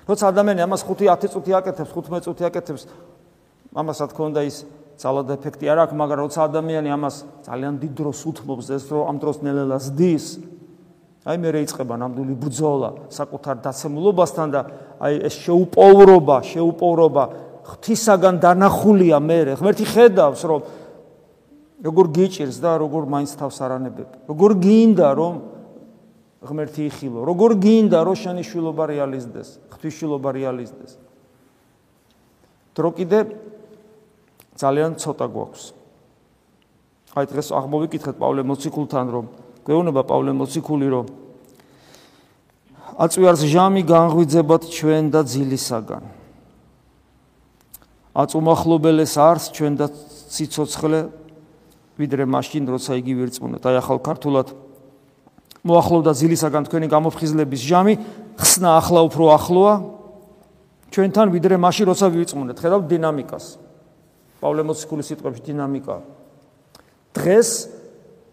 როცა 0.04 0.24
ადამიანი 0.34 0.60
ამას 0.66 0.82
5-10 0.84 1.30
წუთი 1.32 1.52
აკეთებს, 1.56 1.92
15 1.94 2.26
წუთი 2.26 2.42
აკეთებს, 2.50 2.82
ამას 3.72 3.96
რა 4.02 4.06
თქმა 4.12 4.24
უნდა 4.34 4.40
ის 4.44 4.56
ძალად 5.02 5.34
ეფექტი 5.34 5.66
არ 5.66 5.78
აქვს, 5.82 5.94
მაგრამ 5.98 6.20
როცა 6.30 6.40
ადამიანი 6.46 6.88
ამას 6.94 7.16
ძალიან 7.42 7.74
დიდ 7.82 7.92
დროს 7.98 8.18
უთმობს, 8.22 8.66
ეს 8.70 8.84
რომ 8.86 9.02
ამ 9.10 9.16
დროს 9.18 9.36
ნელ-ნელა 9.42 9.78
ზდის, 9.82 10.26
აი 11.22 11.36
მე 11.42 11.48
რეიწყება 11.54 11.94
ნამდვილი 12.02 12.34
ბრძოლა 12.38 12.90
საკუთარ 13.10 13.56
დაცემულობასთან 13.66 14.48
და 14.54 14.60
აი 15.02 15.14
ეს 15.26 15.34
შეუპოვრობა, 15.42 16.36
შეუპოვრობა 16.50 17.24
ღვთისაგან 17.62 18.34
დანახულია 18.42 19.18
მე. 19.22 19.38
ღმერთი 19.58 19.86
ხედავს, 19.86 20.42
რომ 20.46 20.60
როგორ 21.82 22.06
გიჭირს 22.14 22.58
და 22.62 22.78
როგორ 22.78 23.02
მაინც 23.06 23.30
თავს 23.38 23.56
არანებებ. 23.58 24.08
როგორ 24.30 24.50
გინდა 24.62 25.08
რომ 25.18 25.34
ღმერთი 26.42 26.82
იხილო, 26.90 27.20
როგორ 27.22 27.50
გინდა 27.58 27.98
რომ 28.02 28.16
შენი 28.18 28.42
შვილობა 28.42 28.84
რეალიზდეს, 28.90 29.48
ღვთის 29.70 29.94
შვილობა 29.98 30.28
რეალიზდეს. 30.30 30.92
დრო 32.74 32.88
კიდე 32.98 33.18
ძალიან 34.56 34.98
ცოტა 35.00 35.26
გვაქვს. 35.32 35.64
აი 37.12 37.24
დღეს 37.28 37.48
აღმოვიკითხეთ 37.52 38.16
პავლე 38.16 38.42
მოციქულთან 38.48 39.06
რომ 39.12 39.26
გვეუბნება 39.68 40.02
პავლე 40.08 40.32
მოციქული 40.32 40.88
რომ 40.88 41.06
აწვიარს 43.00 43.42
ჟამი 43.48 43.82
განღვიძებათ 43.88 44.62
ჩვენ 44.68 45.04
და 45.12 45.20
ძილისაგან. 45.24 46.04
აწუმახლობელეს 48.12 49.14
არს 49.16 49.44
ჩვენ 49.56 49.72
და 49.80 49.86
ციცოცხლე 50.32 51.00
ვიდრე 51.96 52.24
მაშინ 52.28 52.64
როცა 52.68 52.92
იგი 53.00 53.12
ვირწმუნოთ. 53.16 53.62
აი 53.64 53.76
ახალ 53.80 53.98
ქართულად 54.00 54.48
მოახლოვდა 55.64 56.12
ძილისაგან 56.16 56.62
თქვენი 56.68 56.86
გამოფხიზლების 56.92 57.60
ჟამი, 57.60 57.94
ხსნა 58.36 58.70
ახლა 58.80 59.00
უფრო 59.08 59.24
ახლოა 59.36 59.74
ჩვენთან 60.92 61.26
ვიდრე 61.32 61.56
მაშინ 61.56 61.86
როცა 61.92 62.06
ვირწმუნოთ. 62.12 62.56
ხედავთ 62.60 62.84
დინამიკას. 62.88 63.61
პავლე 64.42 64.62
მოციქულის 64.66 65.06
სიტყვებში 65.12 65.42
დინამიკა. 65.46 65.96
დღეს 67.14 67.50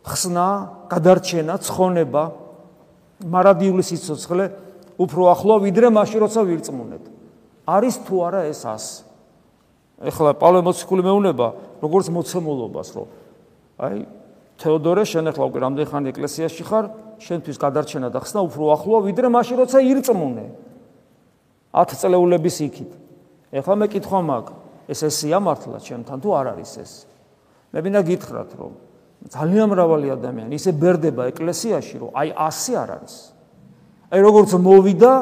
ხსნა, 0.10 0.48
გადარჩენა, 0.89 1.54
ცხონება, 1.62 2.24
მარადიული 3.30 3.84
სიცოცხლე 3.86 4.45
უფრო 4.98 5.22
ახლოა 5.38 5.58
ვიდრე 5.69 5.88
მაშინ 5.93 6.19
როცა 6.26 6.41
ვირწმუნოთ. 6.50 7.04
არის 7.69 7.95
თუ 8.10 8.15
არა 8.26 8.41
ეს 8.50 8.62
ას? 8.65 8.86
ეხლა 10.02 10.34
პავლე 10.39 10.60
მოციქული 10.65 11.04
მეუნება 11.06 11.48
როგორც 11.84 12.08
მოცემულობას, 12.10 12.89
რომ 12.95 13.08
აი 13.80 13.98
თეოდორე 14.60 15.04
შენ 15.08 15.32
ახლა 15.32 15.43
უკვე 15.48 15.60
რამდენი 15.63 15.88
ხანი 15.88 16.08
ეკლესიაში 16.12 16.63
ხარ 16.67 16.86
შენთვის 17.24 17.58
გადარჩენა 17.63 18.10
და 18.12 18.19
ხსნა 18.19 18.43
უფრო 18.43 18.63
ახლოა 18.76 19.00
ვიდრე 19.08 19.28
მაშინ 19.32 19.56
როცა 19.63 19.80
ირწმუნე 19.88 20.45
10 21.80 21.95
წლეულების 22.02 22.58
იქით 22.67 22.91
ეხლა 23.56 23.76
მე 23.80 23.88
კითხვა 23.95 24.19
მაგ 24.19 24.45
ეს 24.89 24.99
ესია 25.06 25.38
მართლა 25.38 25.78
ჩემთან 25.86 26.17
თუ 26.17 26.30
არ 26.34 26.45
არის 26.58 26.73
ეს? 26.82 26.93
მე 27.69 27.80
მინდა 27.86 28.02
გითხრათ 28.10 28.49
რომ 28.58 28.73
ძალიან 29.30 29.67
მრავალი 29.69 30.08
ადამიანი 30.17 30.54
ისე 30.58 30.71
ბერდება 30.73 31.30
ეკლესიაში 31.30 31.95
რომ 32.02 32.12
აი 32.17 32.30
ასე 32.34 32.73
არ 32.73 32.89
არის. 32.97 33.15
აი 34.10 34.19
როგორც 34.25 34.52
მოვიდა 34.58 35.13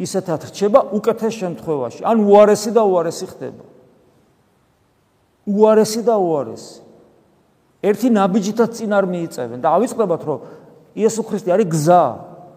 ისეთად 0.00 0.40
რჩება 0.48 0.80
უკეთეს 0.96 1.34
შემთხვევაში. 1.36 2.00
ან 2.08 2.16
უარესი 2.24 2.70
და 2.72 2.82
უარესი 2.88 3.26
ხდება. 3.28 3.64
უარესი 5.44 6.00
და 6.08 6.14
უარესი. 6.16 6.80
ერთი 7.82 8.08
ნაბიჯითაც 8.10 8.70
წინ 8.74 8.90
არ 8.96 9.04
მიიწევენ 9.06 9.58
და 9.60 9.68
ავიწყდებათ 9.76 10.22
რომ 10.24 10.38
იესო 10.96 11.22
ქრისტე 11.28 11.50
არის 11.54 11.68
გზა 11.68 12.04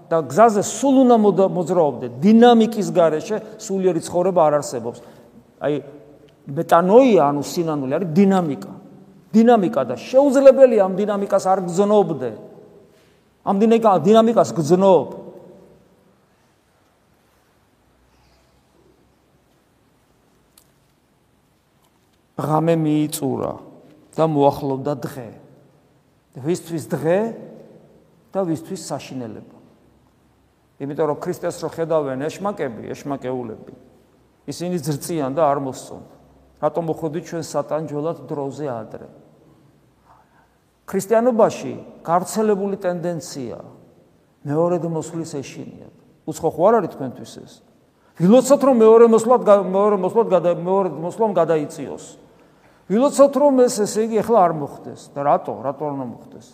და 0.10 0.18
გზაზე 0.32 0.64
სულ 0.66 0.96
უნდა 1.04 1.16
მოძრაობდე. 1.52 2.08
დინამიკის 2.24 2.88
გარეშე 2.96 3.38
სულიერი 3.60 4.02
ცხოვრება 4.02 4.42
არ 4.48 4.54
არსებობს. 4.62 5.00
აი 5.62 5.74
მეტანოია 6.48 7.30
ანუ 7.30 7.42
სინანული 7.46 7.94
არის 7.98 8.10
დინამიკა 8.18 8.74
დინამიკა 9.32 9.82
და 9.92 9.96
შეუძლებელი 10.02 10.78
ამ 10.82 10.94
დინამიკას 10.98 11.46
არ 11.48 11.60
გზნობდე 11.70 12.32
ამ 13.46 13.56
დინამიკა 13.62 13.92
დინამიკას 14.06 14.50
გზნობ 14.58 15.22
ღამე 22.42 22.76
მიიწურა 22.76 23.54
და 24.18 24.26
მოახლოვდა 24.28 24.94
დღე. 25.06 25.30
ვისთვის 26.36 26.84
დღე 26.92 27.20
და 28.34 28.40
ვისთვის 28.48 28.82
საშინელება. 28.88 29.58
იმიტომ 30.82 31.06
რომ 31.12 31.18
ქრისტეს 31.22 31.62
რო 31.62 31.70
ხედავენ 31.76 32.26
ეშმაკები, 32.26 32.90
ეშმაკეულები, 32.90 33.74
ისინი 34.50 34.76
ზრწიან 34.82 35.38
და 35.38 35.46
არ 35.46 35.60
მოსწონ. 35.62 36.04
რატომ 36.62 36.84
მოხდით 36.92 37.24
ჩვენ 37.28 37.44
სატანჯველად 37.44 38.18
დროზე 38.30 38.66
ადრე? 38.70 39.08
ქრისტიანობაში 40.86 41.74
გავრცელებული 42.06 42.76
ტენდენცია 42.78 43.58
მეორედ 44.46 44.84
მოსვლის 44.86 45.32
ეშინიათ. 45.42 45.96
უცხო 46.30 46.50
ხო 46.54 46.62
არ 46.68 46.74
არის 46.82 46.92
თქვენთვის 46.96 47.34
ეს? 47.42 47.54
ვილოცოთ 48.22 48.62
რომ 48.62 48.76
მეორე 48.78 49.06
მოსვლად 49.10 49.42
მეორე 49.72 49.96
მოსვლად 50.06 50.28
მეორე 50.62 50.90
მოსვლამ 51.02 51.32
გადაიწიოს. 51.34 52.06
ვილოცოთ 52.92 53.34
რომ 53.40 53.62
ეს 53.64 53.76
ესე 53.88 54.04
იგი 54.04 54.18
ახლა 54.20 54.40
არ 54.52 54.54
მოხდეს 54.60 55.02
და 55.16 55.24
რატო 55.24 55.54
რატო 55.64 55.84
არ 55.88 55.96
მოხდეს 56.02 56.48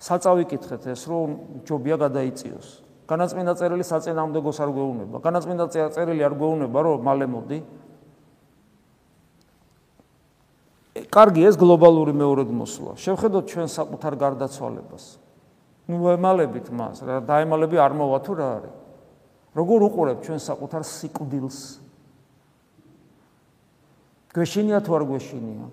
საწავი 0.00 0.44
კითხეთ 0.48 0.86
ეს 0.96 1.02
რომ 1.12 1.28
ჯობია 1.68 1.96
გადაიწიოს 2.00 2.68
განაწმინდა 3.10 3.52
წერილი 3.60 3.84
საწინააღმდეგოს 3.84 4.58
არ 4.64 4.70
გვეუბნება 4.72 5.20
განაწმინდა 5.20 5.66
წერილი 5.92 6.24
არ 6.24 6.34
გვეუბნება 6.40 6.78
რომ 6.86 7.04
მალე 7.04 7.26
მოდი 7.36 7.58
კარგი 11.10 11.46
ეს 11.50 11.58
გლობალური 11.58 12.14
მეორედ 12.14 12.50
მოსვლა 12.54 12.94
შევხედოთ 13.02 13.44
ჩვენ 13.50 13.68
საკუთარ 13.74 14.14
გარდაცვალებას 14.20 15.04
ნუ 15.90 16.14
ემალებით 16.14 16.70
მას 16.70 17.02
რა 17.02 17.20
დაემალები 17.26 17.76
არ 17.82 17.92
მოვა 17.98 18.18
თუ 18.26 18.32
რა 18.38 18.48
არის 18.56 18.74
როგორ 19.58 19.78
უყურებ 19.90 20.18
ჩვენ 20.22 20.38
საკუთარ 20.38 20.82
სიკვდილს 20.86 21.60
გვეშინია 24.30 24.78
თუ 24.86 24.94
არ 24.94 25.04
გვეშინია? 25.10 25.66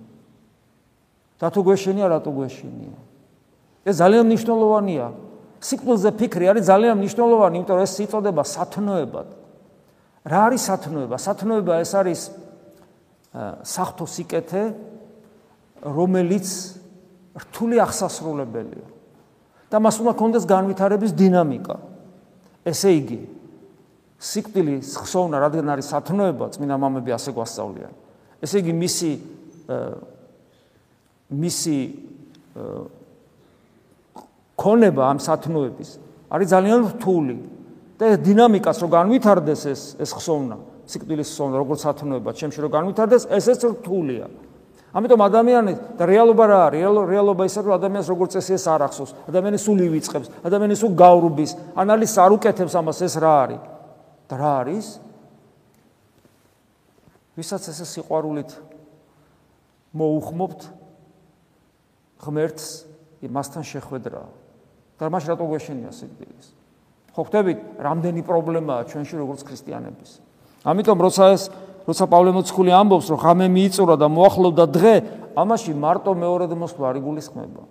და 1.37 1.47
თუ 1.53 1.61
გვეშინია, 1.61 2.05
რატო 2.09 2.31
გვეშინია? 2.33 2.97
ეს 3.85 3.95
ძალიან 4.01 4.25
მნიშვნელოვანია. 4.25 5.07
სიკვდილზე 5.61 6.09
ფიქრი 6.17 6.45
არის 6.49 6.63
ძალიან 6.65 6.95
მნიშვნელოვანი, 6.97 7.55
იმიტომ 7.61 7.75
რომ 7.77 7.85
ეს 7.85 7.93
იწოდება 8.01 8.43
სათნოებად. 8.45 9.27
რა 10.25 10.39
არის 10.49 10.61
სათნოება? 10.69 11.15
სათნოება 11.21 11.73
ეს 11.81 11.91
არის 11.93 12.21
სახთო 13.61 14.05
სიკეთე, 14.09 14.63
რომელიც 15.81 16.47
რთული 17.37 17.75
აღსასრულებელია. 17.81 18.87
და 19.67 19.77
მას 19.83 19.99
უნდა 19.99 20.13
კონდეს 20.15 20.45
განვითარების 20.47 21.11
დინამიკა. 21.11 21.75
ესე 22.65 22.89
იგი, 22.99 23.19
სიკვდილის 24.19 24.95
ხსოვნა 24.97 25.37
რადგან 25.39 25.67
არის 25.69 25.87
სათნოება, 25.91 26.45
წმინდა 26.55 26.75
მამები 26.79 27.11
ასე 27.11 27.31
გვასწავლიან. 27.35 27.93
ესე 28.41 28.59
იგი, 28.63 28.73
მისი 28.73 29.11
მისი 31.27 31.77
ქონება 34.55 35.03
ამ 35.11 35.19
სათნოების 35.19 35.89
არის 36.31 36.47
ძალიან 36.47 36.79
რთული 36.95 37.35
და 37.99 38.03
ეს 38.15 38.17
დინამიკას 38.23 38.77
რო 38.83 38.87
განვითარდეს 38.87 39.61
ეს 39.67 39.81
ეს 39.99 40.11
ხსოვნა, 40.15 40.55
სიკვდილის 40.87 41.27
ხსოვნა 41.27 41.55
როგორც 41.59 41.79
სათნოება, 41.83 42.29
ჩემში 42.31 42.59
რო 42.63 42.69
განვითარდეს, 42.71 43.27
ესეც 43.27 43.59
რთულია. 43.67 44.27
ამიტომ 44.95 45.21
ადამიანი 45.27 45.73
და 45.99 46.03
რეალობა 46.07 46.45
რა 46.47 46.59
არის? 46.71 46.81
რეალობა 47.11 47.43
ისე 47.43 47.59
რომ 47.63 47.75
ადამიანს 47.75 48.07
როგორც 48.07 48.31
წესი 48.39 48.53
ეს 48.55 48.65
არ 48.71 48.81
ახსოვს. 48.87 49.11
ადამიანი 49.27 49.59
სულ 49.59 49.79
ივიწყებს, 49.87 50.27
ადამიანი 50.47 50.75
სულ 50.79 50.91
გავრუბის, 50.95 51.51
ანალიზს 51.75 52.17
არ 52.23 52.31
უკეთებს 52.39 52.73
ამას 52.79 52.99
ეს 53.03 53.15
რა 53.19 53.33
არის? 53.43 53.61
და 54.27 54.35
რა 54.39 54.51
არის? 54.63 54.87
ვისაც 57.37 57.63
ესე 57.67 57.85
სიყვარულით 57.85 58.51
მოუხმობთ 59.93 60.61
ღმერთს 62.23 62.65
იმასთან 63.27 63.63
შეხვედრა. 63.67 64.21
და 64.97 65.09
მას 65.13 65.23
რატო 65.29 65.45
გვეშენია 65.45 65.91
სიკვდილის? 65.93 66.47
ხო 67.13 67.21
ხვდებით, 67.27 67.59
რამდენი 67.77 68.21
პრობლემაა 68.25 68.81
ჩვენში 68.89 69.15
როგორც 69.21 69.41
ქრისტიანების. 69.45 70.11
ამიტომ 70.65 70.97
როცა 70.97 71.23
ეს 71.37 71.43
როცა 71.87 72.05
პავლე 72.11 72.31
მოციქული 72.35 72.71
ამბობს, 72.75 73.07
რომ 73.15 73.19
ღამე 73.23 73.47
მიიწურა 73.47 73.95
და 73.95 74.07
მოახლოვდა 74.11 74.65
დღე, 74.75 74.95
ამაში 75.39 75.71
მარტო 75.71 76.11
მეორედ 76.19 76.51
მოსვლა 76.59 76.85
არ 76.91 76.95
იგულისხმება. 76.99 77.63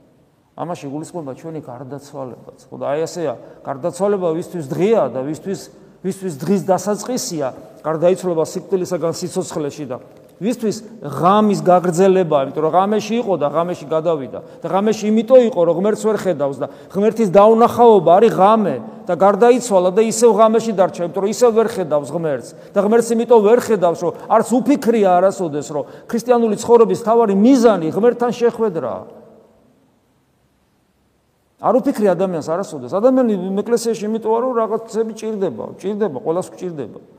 ამაში 0.57 0.85
იგულისხმება 0.88 1.33
ჩვენი 1.37 1.61
გარდაცვალებაც. 1.61 2.59
ხო 2.64 2.76
და 2.81 2.85
აი 2.96 3.00
ასეა, 3.05 3.35
გარდაცვალება 3.61 4.29
ვისთვის 4.40 4.64
დღეა 4.72 5.02
და 5.12 5.20
ვისთვის 5.20 5.61
ვისთვის 6.07 6.35
დღის 6.38 6.62
დასაწყისია, 6.70 7.46
გარდაიცვალება 7.83 8.44
სიკვდილისაგან 8.46 9.12
სიცოცხლეში 9.20 9.85
და 9.90 9.96
ვისთვის 10.37 10.77
ღამის 11.01 11.61
გაგრძელება, 11.64 12.38
იმიტომ 12.44 12.62
რომ 12.66 12.72
ღამეში 12.77 13.14
იყო 13.25 13.35
და 13.40 13.49
ღამეში 13.49 13.87
გადავიდა 13.88 14.40
და 14.61 14.66
ღამეში 14.68 15.05
იმიტომ 15.09 15.40
იყო, 15.49 15.61
რომ 15.64 15.75
ღმერთს 15.81 16.03
ვერ 16.05 16.16
ხედავს 16.20 16.57
და 16.61 16.66
ღმერთის 16.92 17.29
დაუნახაობა 17.33 18.11
არის 18.20 18.33
ღამე 18.37 18.75
და 19.09 19.14
გარდაიცვალა 19.16 19.90
და 19.96 20.03
ისევ 20.05 20.31
ღამეში 20.37 20.72
დარჩა, 20.77 21.01
იმიტომ 21.09 21.22
რომ 21.25 21.31
ისევ 21.33 21.51
ვერ 21.57 21.68
ხედავს 21.72 22.09
ღმერთს 22.12 22.49
და 22.77 22.79
ღმერთს 22.85 23.09
იმიტომ 23.16 23.40
ვერ 23.49 23.59
ხედავს, 23.64 24.01
რომ 24.05 24.12
არც 24.29 24.49
უფიქრია 24.61 25.09
არასოდეს, 25.16 25.66
რომ 25.72 25.85
ქრისტიანული 26.05 26.57
ცხოვრების 26.61 27.01
თავარი 27.01 27.35
მიზანი 27.35 27.88
ღმერთთან 27.96 28.31
შეხვედრაა. 28.37 29.03
არ 31.57 31.75
უფიქრი 31.81 32.12
ადამიანს 32.12 32.49
არასოდეს. 32.53 32.92
ადამიანი 32.92 33.33
ეკლესიაში 33.64 34.05
იმიტომ 34.05 34.37
რომ 34.44 34.53
რაღაცები 34.61 35.12
ჭირდება, 35.16 35.64
ჭირდება, 35.81 36.18
ყოველას 36.20 36.53
ჭირდება. 36.53 37.15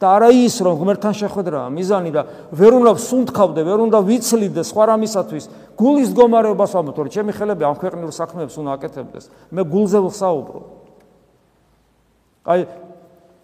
და 0.00 0.06
არა 0.16 0.28
ის 0.32 0.54
რომ 0.64 0.74
ღმერთთან 0.80 1.14
შეხვედრაა 1.20 1.68
მიზანი 1.76 2.10
და 2.10 2.22
ვერ 2.56 2.72
უნდა 2.80 2.92
სუნთქავდე, 3.04 3.60
ვერ 3.68 3.78
უნდა 3.84 3.98
ვიცლიდე 4.00 4.62
სხვა 4.64 4.84
რამისათვის 4.96 5.44
გულის 5.76 6.08
მდგომარეობას 6.16 6.72
რომ 6.72 7.08
ჩემი 7.12 7.32
ხელები 7.36 7.62
ამ 7.68 7.76
ქვეყნიურ 7.76 8.12
საქმეებს 8.16 8.56
უნდა 8.56 8.70
აკეთებდეს. 8.80 9.24
მე 9.52 9.62
გულზე 9.68 9.98
ვხსაუბრო. 10.00 10.60
აი 12.48 12.60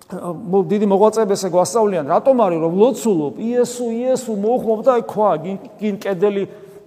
მო 0.07 0.59
დიდი 0.71 0.87
მოღვაწეები 0.87 1.35
ესე 1.35 1.49
გვასწავლიან, 1.51 2.07
რატომ 2.07 2.37
არის 2.47 2.61
რომ 2.63 2.73
ლოცულობ, 2.79 3.35
იესო, 3.43 3.87
იესო 3.91 4.33
მოხმობ 4.39 4.81
და 4.87 4.91
აი 4.97 5.03
ქვა, 5.03 5.31
გინ 5.43 5.57
გინ 5.83 5.95
კედელი 5.99 6.45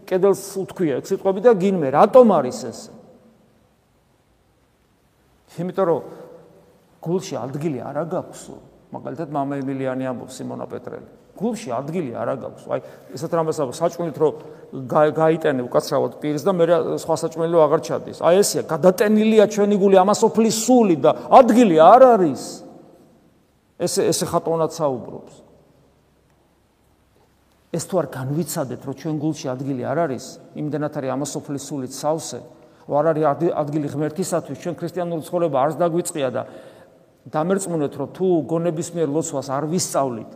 კედელს 0.08 0.43
უთქვია, 0.55 1.03
ეგ 1.03 1.05
სიტყვები 1.05 1.39
და 1.43 1.51
გინმე, 1.51 1.88
რატომ 1.99 2.25
არის 2.32 2.60
ეს? 2.63 2.79
იმიტომ 5.60 5.86
რომ 5.91 6.01
გულში 7.03 7.36
ადგილი 7.36 7.84
არ 7.84 7.95
აგაქვსო. 8.08 8.68
მაგალითად 8.89 9.34
მამა 9.34 9.60
ემილიანი 9.62 10.06
ამბობს 10.10 10.34
სიმონა 10.39 10.65
პეტრელი. 10.69 11.10
გულში 11.39 11.69
ადგილი 11.71 12.12
არ 12.19 12.30
აგაქვს 12.36 12.63
აი 12.73 12.80
ესეთ 13.15 13.32
რამეს 13.38 13.60
ამბობს 13.63 13.80
საჭმელით 13.80 14.17
რომ 14.19 14.34
გაიტენე 15.19 15.62
უკაცრავად 15.69 16.13
პირს 16.19 16.43
და 16.43 16.52
მე 16.58 16.65
სხვა 16.99 17.15
საჭმელო 17.23 17.60
აღარ 17.63 17.82
ჩადის. 17.86 18.17
აი 18.19 18.36
ესეა 18.43 18.63
გადატენილია 18.67 19.45
ჩვენი 19.54 19.75
გული 19.80 19.95
ამასოფლის 20.04 20.56
სული 20.65 20.95
და 20.99 21.12
ადგილი 21.30 21.78
არ 21.80 22.02
არის. 22.17 22.43
ესე 23.80 24.02
ესე 24.10 24.25
ხატონად 24.25 24.71
საუბრობს. 24.75 25.34
ეს 27.69 27.84
თუ 27.86 27.95
არ 28.02 28.08
განვიცადეთ 28.10 28.82
რომ 28.82 28.95
ჩვენ 28.97 29.15
გულში 29.21 29.45
ადგილი 29.54 29.84
არ 29.86 29.97
არის 30.10 30.25
იმდენად 30.58 30.93
არის 30.97 31.12
ამასოფლის 31.13 31.63
სულით 31.69 31.93
სავსე 31.93 32.39
არ 32.89 33.06
არის 33.13 33.25
ადგილი 33.54 33.88
ღმერთისათვის 33.93 34.58
ჩვენ 34.58 34.75
ქრისტიანული 34.82 35.21
ცხოვრება 35.30 35.58
არც 35.62 35.75
დაგვიწყია 35.78 36.30
და 36.34 36.41
დამერწმუნეთ 37.27 37.93
რომ 37.99 38.10
თუ 38.15 38.27
გონებისმიერ 38.49 39.10
ლოცვას 39.12 39.47
არ 39.51 39.67
ვისწავლით 39.69 40.32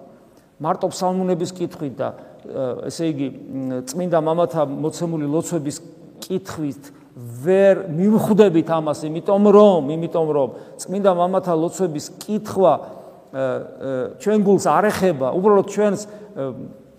მარტო 0.63 0.88
ფსალმუნების 0.91 1.52
კითხვით 1.58 1.93
და 1.98 2.10
ესე 2.89 3.08
იგი 3.13 3.28
წმინდა 3.89 4.19
მამათა 4.19 4.65
მოცემული 4.67 5.28
ლოცვების 5.32 5.78
კითხვით 6.28 6.91
ვერ 7.46 7.88
მიმხვდებით 7.93 8.69
ამას 8.74 9.04
იმიტომ 9.08 9.43
რომ 9.56 9.89
იმიტომ 9.96 10.28
რომ 10.38 10.50
წმინდა 10.82 11.12
მამათა 11.17 11.54
ლოცვების 11.63 12.06
კითხვა 12.19 12.74
ჩვენ 14.22 14.39
გულს 14.46 14.65
არ 14.69 14.89
ეხება 14.91 15.34
უბრალოდ 15.34 15.67
ჩვენს 15.74 16.02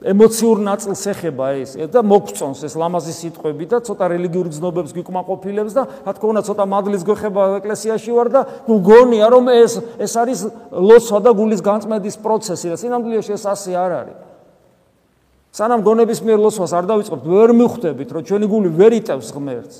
ემოციურ 0.04 0.60
ნაწილს 0.60 1.02
ეხება 1.14 1.46
ეს 1.56 1.70
და 1.88 2.00
მოგწონს 2.04 2.60
ეს 2.68 2.74
ლამაზი 2.76 3.14
სიტყვები 3.16 3.64
და 3.72 3.80
ცოტა 3.80 4.04
რელიგიურ 4.12 4.50
გზნობებს 4.52 4.92
გიკმაყოფილებს 5.00 5.72
და 5.72 5.82
რა 6.04 6.12
თქმა 6.12 6.28
უნდა 6.34 6.42
ცოტა 6.44 6.64
მადლის 6.68 7.02
გეხება 7.08 7.42
ეკლესიაში 7.64 8.10
ვარ 8.12 8.28
და 8.28 8.40
გგონია 8.68 9.26
რომ 9.32 9.48
ეს 9.48 9.80
ეს 9.96 10.12
არის 10.20 10.40
ლოცვა 10.76 11.18
და 11.24 11.30
გულის 11.32 11.64
განწმენდის 11.64 12.16
პროცესი 12.20 12.66
და 12.68 12.76
სინამდვილეში 12.76 13.32
ეს 13.32 13.44
ასე 13.48 13.72
არ 13.80 13.92
არის. 14.04 14.18
სანამ 15.54 15.80
გონების 15.86 16.20
მიერ 16.20 16.38
ლოცვას 16.42 16.72
არ 16.74 16.84
დავიწყებთ, 16.90 17.24
ვერ 17.24 17.50
მიხვდებით 17.56 18.08
რომ 18.12 18.22
ჩვენი 18.28 18.46
გული 18.50 18.68
ვერ 18.76 18.92
იტევს 19.00 19.28
ღმერთს. 19.32 19.76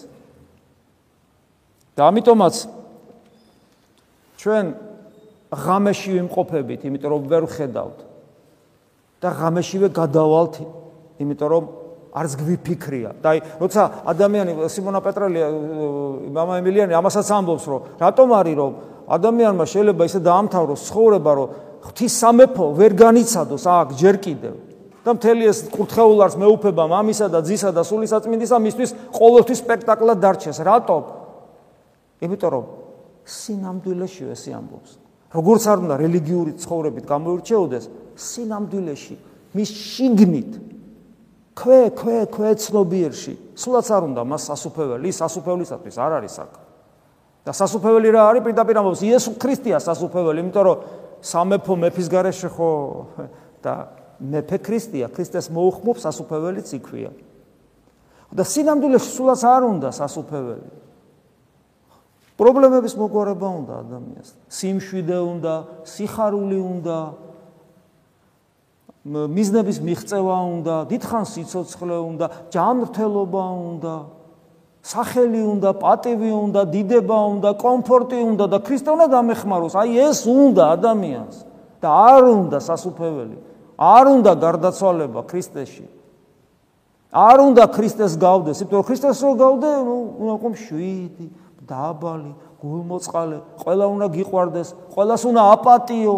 და 1.94 2.02
ამიტომაც 2.10 2.54
ჩვენ 4.40 4.64
ღამეში 5.52 6.10
ვიმყოფებით, 6.16 6.80
იმიტომ 6.88 7.10
რომ 7.12 7.22
ვერ 7.30 7.44
ხედავთ. 7.46 7.98
და 9.24 9.32
ღამეშივე 9.32 9.88
გადავალთ, 9.88 10.54
იმიტომ 11.24 11.48
რომ 11.48 11.64
არც 12.14 12.32
გვიფიქრია. 12.38 13.10
და 13.24 13.28
აი, 13.32 13.38
როცა 13.58 13.82
ადამიანი 14.06 14.52
სიმონა 14.68 15.00
პეტრელი 15.00 15.38
მამა 16.30 16.54
ემილიანი 16.60 16.92
ამასაც 16.94 17.26
ამბობს, 17.32 17.64
რომ 17.66 17.80
რატომ 17.98 18.28
არის 18.38 18.54
რომ 18.60 18.72
ადამიანმა 19.08 19.64
შეიძლება 19.64 20.02
ისე 20.04 20.20
დაამთავროს 20.22 20.80
ცხოვრება, 20.88 21.32
რომ 21.34 21.48
ღვთის 21.88 22.12
სამეფო 22.22 22.66
ვერ 22.78 22.92
განიცადოს 22.94 23.64
აქ 23.64 23.88
ჯერ 23.98 24.16
კიდევ. 24.20 24.54
და 25.04 25.12
მთელი 25.12 25.44
ეს 25.52 25.58
კურთხეულარს 25.68 26.36
მეუფება 26.40 26.84
მამისა 26.88 27.28
და 27.28 27.44
ძისა 27.44 27.76
და 27.76 27.84
სულისაწმინდისა 27.84 28.56
მისთვის 28.56 28.90
ყოველთვის 29.12 29.58
სპექტაკლად 29.60 30.16
დარჩეს. 30.16 30.64
რატომ? 30.64 31.02
იმიტომ 32.24 32.50
რომ 32.56 32.64
სინამდვილეში 33.28 34.24
ეს 34.32 34.42
ამბობს. 34.48 34.90
როგორც 35.34 35.62
არ 35.66 35.78
უნდა 35.84 35.94
რელიგიური 35.98 36.52
ცხოვრებით 36.62 37.04
გამოირჩეოდეს, 37.04 37.84
სინამდვილეში 38.16 39.16
მის 39.54 39.70
შიგნით 39.70 40.52
ქვე 41.54 41.80
ქვე 41.94 42.18
ქვე 42.30 42.50
ცნობიერში. 42.58 43.34
სულაც 43.54 43.86
არ 43.94 44.02
უნდა 44.10 44.22
მას 44.26 44.42
სასופეველი 44.50 45.10
სასופევლისათვის 45.14 45.96
არ 46.02 46.12
არის 46.18 46.36
აქ. 46.42 46.52
და 47.44 47.52
სასופეველი 47.54 48.08
რა 48.10 48.22
არის? 48.30 48.42
პირდაპირ 48.42 48.76
ამბობს 48.82 49.02
იესო 49.06 49.30
ქრისტეა 49.38 49.78
სასופეველი 49.78 50.42
იმიტომ 50.42 50.64
რომ 50.64 50.78
სამეფო 51.22 51.74
მეფის 51.78 52.08
გარეშე 52.10 52.48
ხო 52.50 52.70
და 53.62 53.74
მეფე 54.18 54.58
ქრისტეა 54.66 55.06
ქრისტეს 55.14 55.46
მოუხმობს 55.54 56.02
სასופეველიც 56.02 56.68
იქვია. 56.74 57.10
და 58.34 58.42
სინამდვილეში 58.42 59.10
სულაც 59.14 59.40
არ 59.46 59.62
უნდა 59.70 59.88
სასופეველი 59.94 60.70
პრობლემების 62.34 62.98
მოგვარება 62.98 63.48
უნდა 63.62 63.72
ადამიანს. 63.86 64.28
სიმშვიდე 64.50 65.18
უნდა 65.22 65.54
სიხარული 65.86 66.58
უნდა 66.58 66.98
მიზნების 69.04 69.78
მიღწევა 69.84 70.36
უნდა, 70.48 70.74
დიდხანს 70.88 71.28
სიცოცხლე 71.36 71.96
უნდა, 72.08 72.26
ჯანმრთელობა 72.48 73.44
უნდა, 73.52 73.94
სახელი 74.80 75.42
უნდა, 75.44 75.70
პატივი 75.76 76.30
უნდა, 76.32 76.60
დიდება 76.72 77.18
უნდა, 77.36 77.50
კომფორტი 77.60 78.18
უნდა 78.24 78.44
და 78.48 78.58
ქრისტე 78.64 78.90
უნდა 78.96 79.06
დამეხმაროს. 79.12 79.74
აი 79.76 79.90
ეს 80.08 80.24
უნდა 80.24 80.62
ადამიანს 80.76 81.36
და 81.84 81.88
არ 81.88 82.22
უნდა 82.32 82.58
სასופველი. 82.64 83.36
არ 83.76 84.04
უნდა 84.08 84.32
გარდაცვალება 84.40 85.20
ქრისტეში. 85.28 85.86
არ 87.12 87.38
უნდა 87.44 87.64
ქრისტეს 87.76 88.12
გავდეს, 88.16 88.56
იმიტომ 88.64 88.78
რომ 88.80 88.86
ქრისტეს 88.88 89.18
რო 89.20 89.32
გავდე, 89.36 89.70
ნუ 89.84 89.96
უნდა 90.24 90.34
ყომ 90.40 90.54
შვიდი, 90.64 91.26
დაბალი, 91.68 92.32
გულმოწყალე, 92.58 93.38
ყველა 93.60 93.84
უნდა 93.94 94.06
გიყვარდეს, 94.16 94.68
ყველას 94.96 95.22
უნდა 95.28 95.42
აპატიო. 95.54 96.16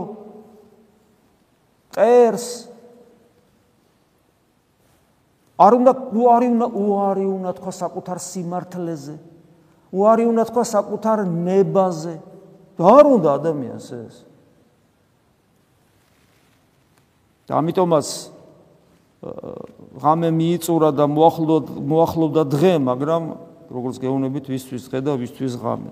წერს 1.96 2.46
არ 5.56 5.72
უნდა 5.80 5.92
უარი 6.12 6.48
უნდა 6.52 6.66
უარი 6.68 7.26
უნდა 7.26 7.50
თქვა 7.56 7.72
საკუთარ 7.72 8.18
სიმართლეზე. 8.20 9.16
უარი 9.96 10.24
უნდა 10.28 10.44
თქვა 10.52 10.64
საკუთარ 10.76 11.18
ნებაზე. 11.24 12.16
და 12.76 12.84
არ 12.84 13.04
უნდა 13.08 13.28
ადამიანს 13.40 13.88
ეს. 14.04 14.16
და 17.48 17.52
ამიტომაც 17.56 18.06
ღამე 19.96 20.28
მიიწურა 20.28 20.90
და 20.92 21.04
მოახლოვდა 21.08 21.72
მოახლოვდა 21.80 22.42
დღე, 22.52 22.72
მაგრამ 22.84 23.22
როგორც 23.72 23.96
გეუბნებით, 24.02 24.44
ვისთვის 24.52 24.82
დღე 24.92 25.00
და 25.00 25.12
ვისთვის 25.16 25.54
ღამე. 25.56 25.90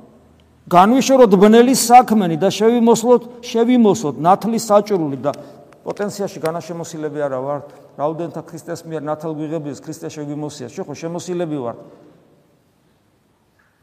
განვიშოროთ 0.68 1.32
ბნელი 1.40 1.74
საქმენი 1.76 2.36
და 2.40 2.48
შევიმოსლოთ, 2.48 3.22
შევიმოსოთ 3.44 4.14
ნათლის 4.20 4.64
საჭრული 4.64 5.18
და 5.24 5.32
პოტენციაში 5.84 6.38
განაშემოსილები 6.40 7.20
არა 7.20 7.38
ვართ. 7.44 7.66
რაუდენთა 8.00 8.40
ქრისტეს 8.48 8.80
მიერ 8.88 9.02
ნათელ 9.04 9.32
გვიღებიოს 9.36 9.80
ქრისტე 9.84 10.08
შევიმოსია. 10.08 10.66
შეხო 10.72 10.94
შემოსილები 10.96 11.58
ვართ. 11.60 11.78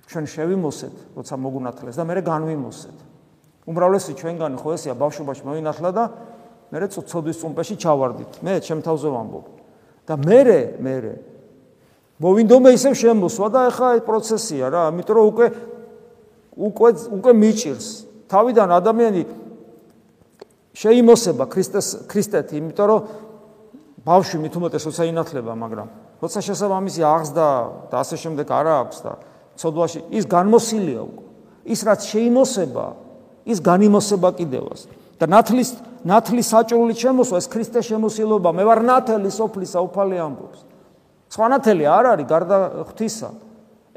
ჩვენ 0.09 0.25
შევიმოსეთ, 0.27 0.95
როცა 1.15 1.35
მოგუნათლეს 1.37 1.95
და 1.95 2.03
მე 2.03 2.21
განვიმოსეთ. 2.25 2.97
უმრავლესი 3.69 4.11
ჩვენგანი 4.17 4.57
ხო 4.57 4.69
ესეა 4.75 4.93
ბავშვობაში 4.97 5.43
მოინათლა 5.45 5.89
და 5.93 6.03
მე 6.73 6.87
წოცოდის 6.89 7.37
წუმპეში 7.37 7.75
ჩავარდით. 7.77 8.31
მე 8.41 8.53
ჩემ 8.65 8.81
თავზე 8.81 9.07
ვამბობ. 9.07 9.45
და 10.07 10.17
მე 10.17 10.41
მე 10.81 10.95
მოვინდომე 12.21 12.69
ისევ 12.77 12.93
შემოსვა 12.93 13.47
და 13.49 13.59
ეხა 13.71 13.87
ეს 13.97 14.01
პროცესია 14.05 14.65
რა, 14.69 14.81
ამიტომ 14.93 15.15
რომ 15.17 15.25
უკვე 15.31 15.47
უკვე 16.53 16.89
უკვე 17.17 17.31
მიჭირს. 17.33 17.87
თავიდან 18.29 18.69
ადამიანი 18.77 19.21
შეიმოსება 20.75 21.45
ქრისტეს 21.51 21.87
ქრისტეთი, 22.07 22.53
იმიტომ 22.61 22.87
რომ 22.87 22.99
ბავშვი 24.05 24.37
მით 24.41 24.53
უმეტეს 24.57 24.83
როცა 24.87 25.03
ინათლება, 25.11 25.53
მაგრამ 25.55 25.87
როცა 26.21 26.39
შესაბამისი 26.47 27.01
აღზდა 27.01 27.47
და 27.91 27.95
ასე 28.01 28.15
შემდეგ 28.23 28.47
არა 28.47 28.73
აქვს 28.85 28.97
და 29.03 29.11
ცოდვაში 29.59 29.99
ის 30.15 30.23
განმოსილია 30.31 31.01
უკვე. 31.05 31.25
ის 31.61 31.79
რაც 31.85 32.01
შეიმოსება, 32.09 32.85
ის 33.45 33.57
განიმოსება 33.61 34.29
კიდევაც. 34.39 34.79
და 35.21 35.29
ნათლის 35.29 35.69
ნათლის 36.01 36.47
საჭრული 36.49 36.97
შემოსვა 36.97 37.37
ეს 37.37 37.47
ქრისტეს 37.53 37.85
შემოსილობა 37.93 38.49
მე 38.57 38.63
ვარ 38.65 38.79
ნათელი 38.89 39.29
სოფლისა 39.29 39.83
უფალი 39.85 40.17
ამბობს 40.17 40.63
სხვა 41.29 41.49
ნათელი 41.53 41.85
არ 41.85 42.09
არის 42.11 42.27
გარდა 42.31 42.57
ღვთისა 42.89 43.29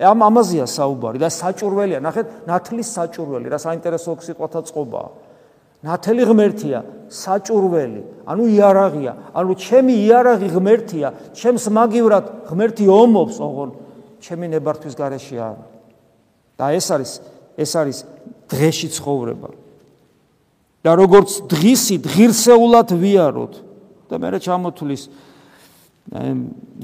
ამ 0.04 0.24
ამაზია 0.28 0.66
საუბარი 0.68 1.22
და 1.22 1.30
საჭურველია 1.32 2.00
ნახეთ 2.04 2.26
ნათლის 2.50 2.88
საჭურველი 2.98 3.48
რა 3.48 3.58
საინტერესო 3.64 4.16
სიტყვათა 4.20 4.60
წყობაა 4.68 5.08
ნათელი 5.84 6.24
ღმერთია 6.24 6.80
საჭურველი. 7.12 8.02
ანუ 8.24 8.44
იარაღია. 8.48 9.12
ანუ 9.36 9.52
ჩემი 9.60 9.94
იარაღი 10.08 10.48
ღმერთია. 10.48 11.08
ჩემს 11.36 11.68
მაგივრად 11.68 12.48
ღმერთი 12.48 12.84
ომობს 12.88 13.36
ოღონ 13.38 13.70
ჩემი 14.24 14.46
ნებართვის 14.56 14.94
გარეშე 14.96 15.38
არ. 15.38 15.58
და 16.56 16.66
ეს 16.72 16.86
არის 16.88 17.12
ეს 17.60 17.72
არის 17.76 17.98
დღეში 18.48 18.88
ცხოვრება. 18.96 19.50
და 20.84 20.90
როგორც 20.96 21.30
დღისით 21.52 22.02
ღირსეულად 22.08 22.88
ვიაროთ. 22.96 23.54
და 24.08 24.14
მე 24.18 24.28
რა 24.32 24.38
ჩამოთulis 24.40 25.02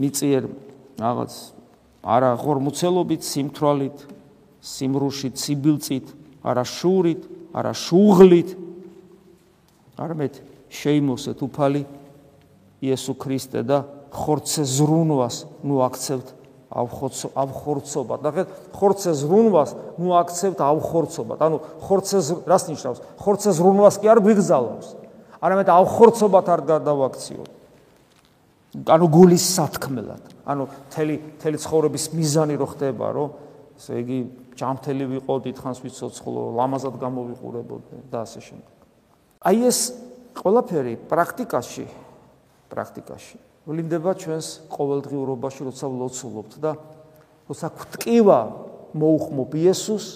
მიწიერ 0.01 0.43
რაღაც 1.01 1.33
არა 2.01 2.31
ღორმუცელობით, 2.41 3.21
სიმთვრალით, 3.21 3.99
სიმრუშით, 4.65 5.35
სიბილწით, 5.37 6.07
არა 6.41 6.65
შურით, 6.65 7.23
არა 7.53 7.73
შუღლით 7.77 8.49
არამედ 10.01 10.41
შეიმოსეთ 10.73 11.43
უფალი 11.45 11.83
იესო 12.81 13.15
ქრისტე 13.21 13.61
და 13.69 13.85
ხორცე 14.11 14.65
ზრუნვას 14.65 15.45
ნუ 15.61 15.77
აქცევთ 15.87 16.29
ავხორცო 16.71 17.29
ავხორცობად. 17.35 18.23
ნახეთ, 18.23 18.49
ხორცე 18.79 19.13
ზრუნვას 19.21 19.71
ნუ 19.99 20.11
აქცევთ 20.23 20.59
ავხორცობად. 20.63 21.39
ანუ 21.43 21.57
ხორცე 21.83 22.19
რას 22.47 22.65
ნიშნავს? 22.71 23.01
ხორცე 23.19 23.51
ზრუნვას 23.59 23.99
კი 23.99 24.07
არ 24.07 24.19
გვიგზავნოს. 24.23 24.89
არამედ 25.43 25.69
ავხორცობად 25.69 26.47
არ 26.47 26.61
გადავაქციოთ. 26.71 27.51
ანუ 28.87 29.07
გულის 29.11 29.45
სათქმელად. 29.59 30.23
ანუ 30.47 30.63
თელი 30.95 31.17
თელი 31.43 31.59
ცხოვრების 31.59 32.05
მიზანი 32.15 32.55
რო 32.55 32.67
ხდება, 32.71 33.07
რომ 33.19 33.29
ესე 33.75 33.93
იგი 33.99 34.19
ჯამთელი 34.55 35.05
ვიყო, 35.11 35.35
დიდხანს 35.43 35.79
ვიცოცხლო, 35.83 36.43
ლამაზად 36.55 36.95
გამოვიყურებოდე 37.03 37.97
და 38.15 38.23
ასე 38.23 38.41
შემდეგ. 38.47 38.80
აი 39.40 39.59
ეს 39.70 39.79
ყველაფერი 40.37 40.94
პრაქტიკაში 41.09 41.87
პრაქტიკაში 42.70 43.38
ვლინდება 43.70 44.12
ჩვენს 44.16 44.48
ყოველდღიურობაში, 44.72 45.61
როცა 45.68 45.87
ვლოცულობთ 45.90 46.53
და 46.61 46.70
როცა 47.50 47.66
გვტკივა 47.76 48.40
მოუხმობ 48.96 49.50
იესოს 49.61 50.07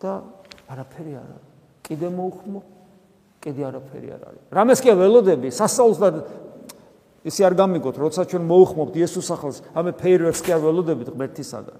და 0.00 0.12
არაფერი 0.70 1.12
არ 1.20 1.28
არის. 1.30 1.48
კიდე 1.84 2.08
მოუხმობ, 2.16 2.64
კიდე 3.44 3.62
არაფერი 3.70 4.08
არ 4.14 4.22
არის. 4.30 4.42
რამეს 4.50 4.80
კი 4.80 4.90
ველოდები, 4.94 5.48
სასწაულს 5.50 5.98
და 6.00 6.08
ისე 7.26 7.42
არ 7.44 7.54
გამიგოთ, 7.60 7.96
როცა 8.00 8.20
ჩვენ 8.30 8.44
მოუხმობთ 8.46 8.94
იესოს 9.00 9.26
სახელს, 9.30 9.56
ამე 9.74 9.90
ფეირვერკს 10.00 10.40
კი 10.40 10.50
არ 10.54 10.60
ველოდებით 10.64 11.08
ღმერთისაგან. 11.12 11.78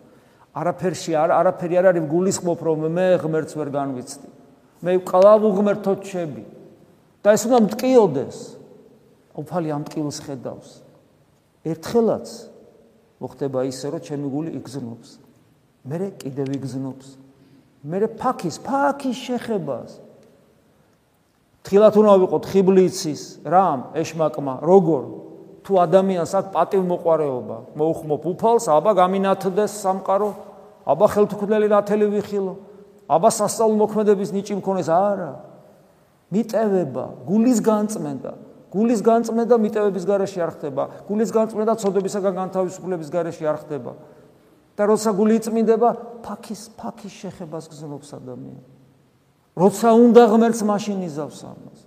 არაფერში 0.50 1.12
არ 1.14 1.30
არაფერი 1.30 1.74
არ 1.78 1.86
არის 1.94 2.04
გულისხმობ, 2.10 2.58
რომ 2.58 2.78
მე 2.90 3.06
ღმერთს 3.22 3.54
ვერ 3.54 3.68
განვიცდი. 3.70 4.39
მე 4.80 4.92
კლავ 5.04 5.44
უღმერთო 5.44 5.92
ჩები. 6.04 6.44
და 7.20 7.36
ეს 7.36 7.42
უნდა 7.44 7.58
მტკიოდეს. 7.68 8.38
უფალი 9.36 9.68
ამ 9.76 9.82
ტკივილს 9.84 10.18
ხედავს. 10.24 10.70
ერთხელაც 11.64 12.28
მოხდება 13.20 13.60
ისე, 13.68 13.86
რომ 13.92 14.00
ჩემი 14.00 14.26
გული 14.32 14.50
იგზნობს. 14.56 15.08
მე 15.84 15.96
კიდევ 16.16 16.48
იგზნობს. 16.56 17.06
მე 17.84 18.08
ფაქის, 18.16 18.56
ფაქის 18.64 19.16
შეხებას. 19.16 19.90
თხილათ 21.60 21.94
უნდა 22.00 22.12
ვიყოთ 22.24 22.44
ხიბლიცის, 22.48 23.22
რამ, 23.44 23.92
ეშმაკმა, 23.92 24.54
როგორ 24.64 25.02
თუ 25.60 25.72
ადამიანს 25.76 26.32
აქვს 26.40 26.52
პატივმოყარეობა, 26.56 27.56
მოუხმობ 27.76 28.22
უფალს, 28.32 28.64
აბა 28.72 28.92
გამინათდეს 28.96 29.72
სამყარო, 29.84 30.30
აბა 30.88 31.06
ხელთქმელი 31.12 31.68
ნათელი 31.68 32.06
ვიხილო, 32.16 32.54
აბა 33.10 33.30
სასწაულ 33.34 33.74
მოქმედების 33.82 34.30
ნიჭი 34.30 34.54
მქონეს, 34.62 34.86
არა. 34.86 35.32
მიტევება, 36.30 37.04
გულის 37.26 37.58
განწმენდა, 37.58 38.32
გულის 38.70 39.00
განწმენდა 39.02 39.54
მიტევების 39.58 40.04
garaში 40.06 40.38
არ 40.38 40.50
ხდება. 40.54 40.82
გულის 41.10 41.30
განწმენდა 41.34 41.74
ცოდებისაგან 41.74 42.34
განთავისუფლების 42.38 43.08
garashi 43.10 43.44
არ 43.50 43.58
ხდება. 43.66 43.92
და 44.80 44.88
როცა 44.88 45.12
გული 45.12 45.36
იწმინდება, 45.36 45.88
ფაქის 46.24 46.72
ფაქის 46.72 47.12
შეხებას 47.12 47.68
გზნობს 47.68 48.16
ადამიანი. 48.16 48.64
როცა 49.52 49.88
უნდა 49.92 50.22
ღმერთს 50.32 50.60
მაშინ 50.64 50.98
იზავს 51.04 51.40
ამას. 51.44 51.80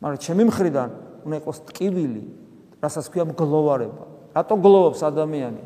მაგრამ 0.00 0.18
ჩემი 0.24 0.42
მხრიდან 0.48 0.88
უნდა 1.28 1.36
იყოს 1.44 1.58
ტკივილი, 1.68 2.24
რასაც 2.80 3.06
ქვია 3.12 3.24
მგლოვარება. 3.28 4.04
რატო 4.32 4.54
გლოვობს 4.64 5.00
ადამიანი? 5.04 5.60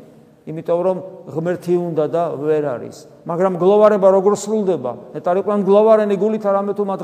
იმიტომ 0.47 0.79
რომ 0.79 0.97
ღმერთი 1.27 1.75
უნდა 1.75 2.05
და 2.07 2.23
ვერ 2.39 2.63
არის. 2.79 2.97
მაგრამ 3.27 3.53
გლოვარება 3.59 4.07
როგორ 4.15 4.33
სრულდება? 4.39 4.91
ეტარიყვნენ 5.19 5.61
გლოვარენი 5.67 6.15
გულით, 6.15 6.43
არამე 6.47 6.71
თუ 6.71 6.83
მათ 6.87 7.01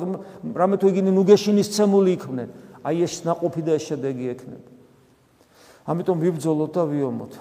რამე 0.55 0.75
თუ 0.79 0.85
იგინე 0.87 1.11
ნუგეშინის 1.11 1.67
ცემული 1.75 2.15
იქნენ. 2.15 2.49
აი 2.87 3.03
ეს 3.03 3.27
ნაყოფი 3.27 3.61
და 3.67 3.71
ეს 3.75 3.83
შედეგი 3.91 4.25
ექნება. 4.31 4.69
ამიტომ 5.83 6.17
ვიბრძოლოთ 6.23 6.71
და 6.71 6.83
ვიომოთ. 6.87 7.33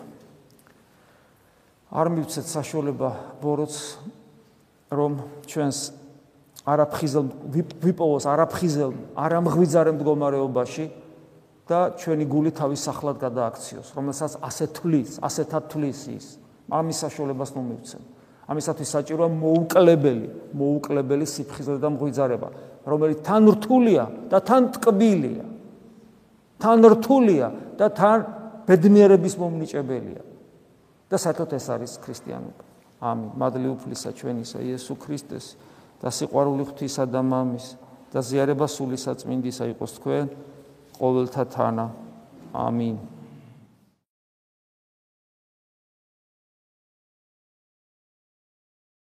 არ 1.92 2.06
მივცეთ 2.08 2.46
საშუალება 2.48 3.08
ბოროტს 3.38 3.78
რომ 4.90 5.12
ჩვენს 5.44 5.78
არაფხიზელ 6.64 7.26
ვიპოვოს 7.84 8.24
არაფხიზელ 8.32 8.92
არამღვიძარე 9.12 9.92
მდგომარეობაში 9.98 10.84
და 11.68 11.94
ჩვენი 11.94 12.24
გული 12.26 12.50
თავის 12.50 12.80
სახლად 12.82 13.16
გადააქციოს, 13.22 13.94
რომელსაც 13.94 14.32
ასე 14.42 14.66
თulis, 14.74 15.18
ასეთად 15.22 15.64
თulis 15.70 16.00
ის. 16.10 16.26
ამის 16.72 16.98
საშუალებას 17.04 17.50
მომივცემ. 17.54 18.02
ამისათვის 18.48 18.88
საჭიროა 18.96 19.28
მოუკლებელი, 19.28 20.28
მოუკლებელი 20.56 21.26
სიფხიზე 21.26 21.78
და 21.78 21.88
მღვიძარება. 21.94 22.48
რომელიც 22.86 23.18
თან 23.22 23.42
რთულია 23.54 24.04
და 24.30 24.38
თან 24.42 24.62
ტკბილია. 24.74 25.46
თან 26.58 26.78
რთულია 26.82 27.48
და 27.78 27.86
თან 27.88 28.18
ბედნიერების 28.66 29.34
მომნიჭებელია. 29.38 30.22
და 31.12 31.16
საერთოდ 31.20 31.50
ეს 31.52 31.66
არის 31.68 31.92
ქრისტიანობა. 32.00 32.62
ამინ. 33.04 33.30
მადლი 33.36 33.68
უფლისა 33.76 34.10
ჩვენისა 34.16 34.58
იესო 34.64 34.94
ქრისტეს 34.96 35.46
და 36.00 36.08
სიყვარული 36.08 36.64
ღვთისა 36.66 37.04
და 37.06 37.20
მამის 37.20 37.66
და 38.12 38.20
ზიარება 38.24 38.66
სული 38.66 38.96
საწმინდისა 38.96 39.64
იყოს 39.76 39.92
თქვენ 40.00 40.26
ყოველთა 40.98 41.44
თანა. 41.44 41.90
ამინ. 42.52 42.96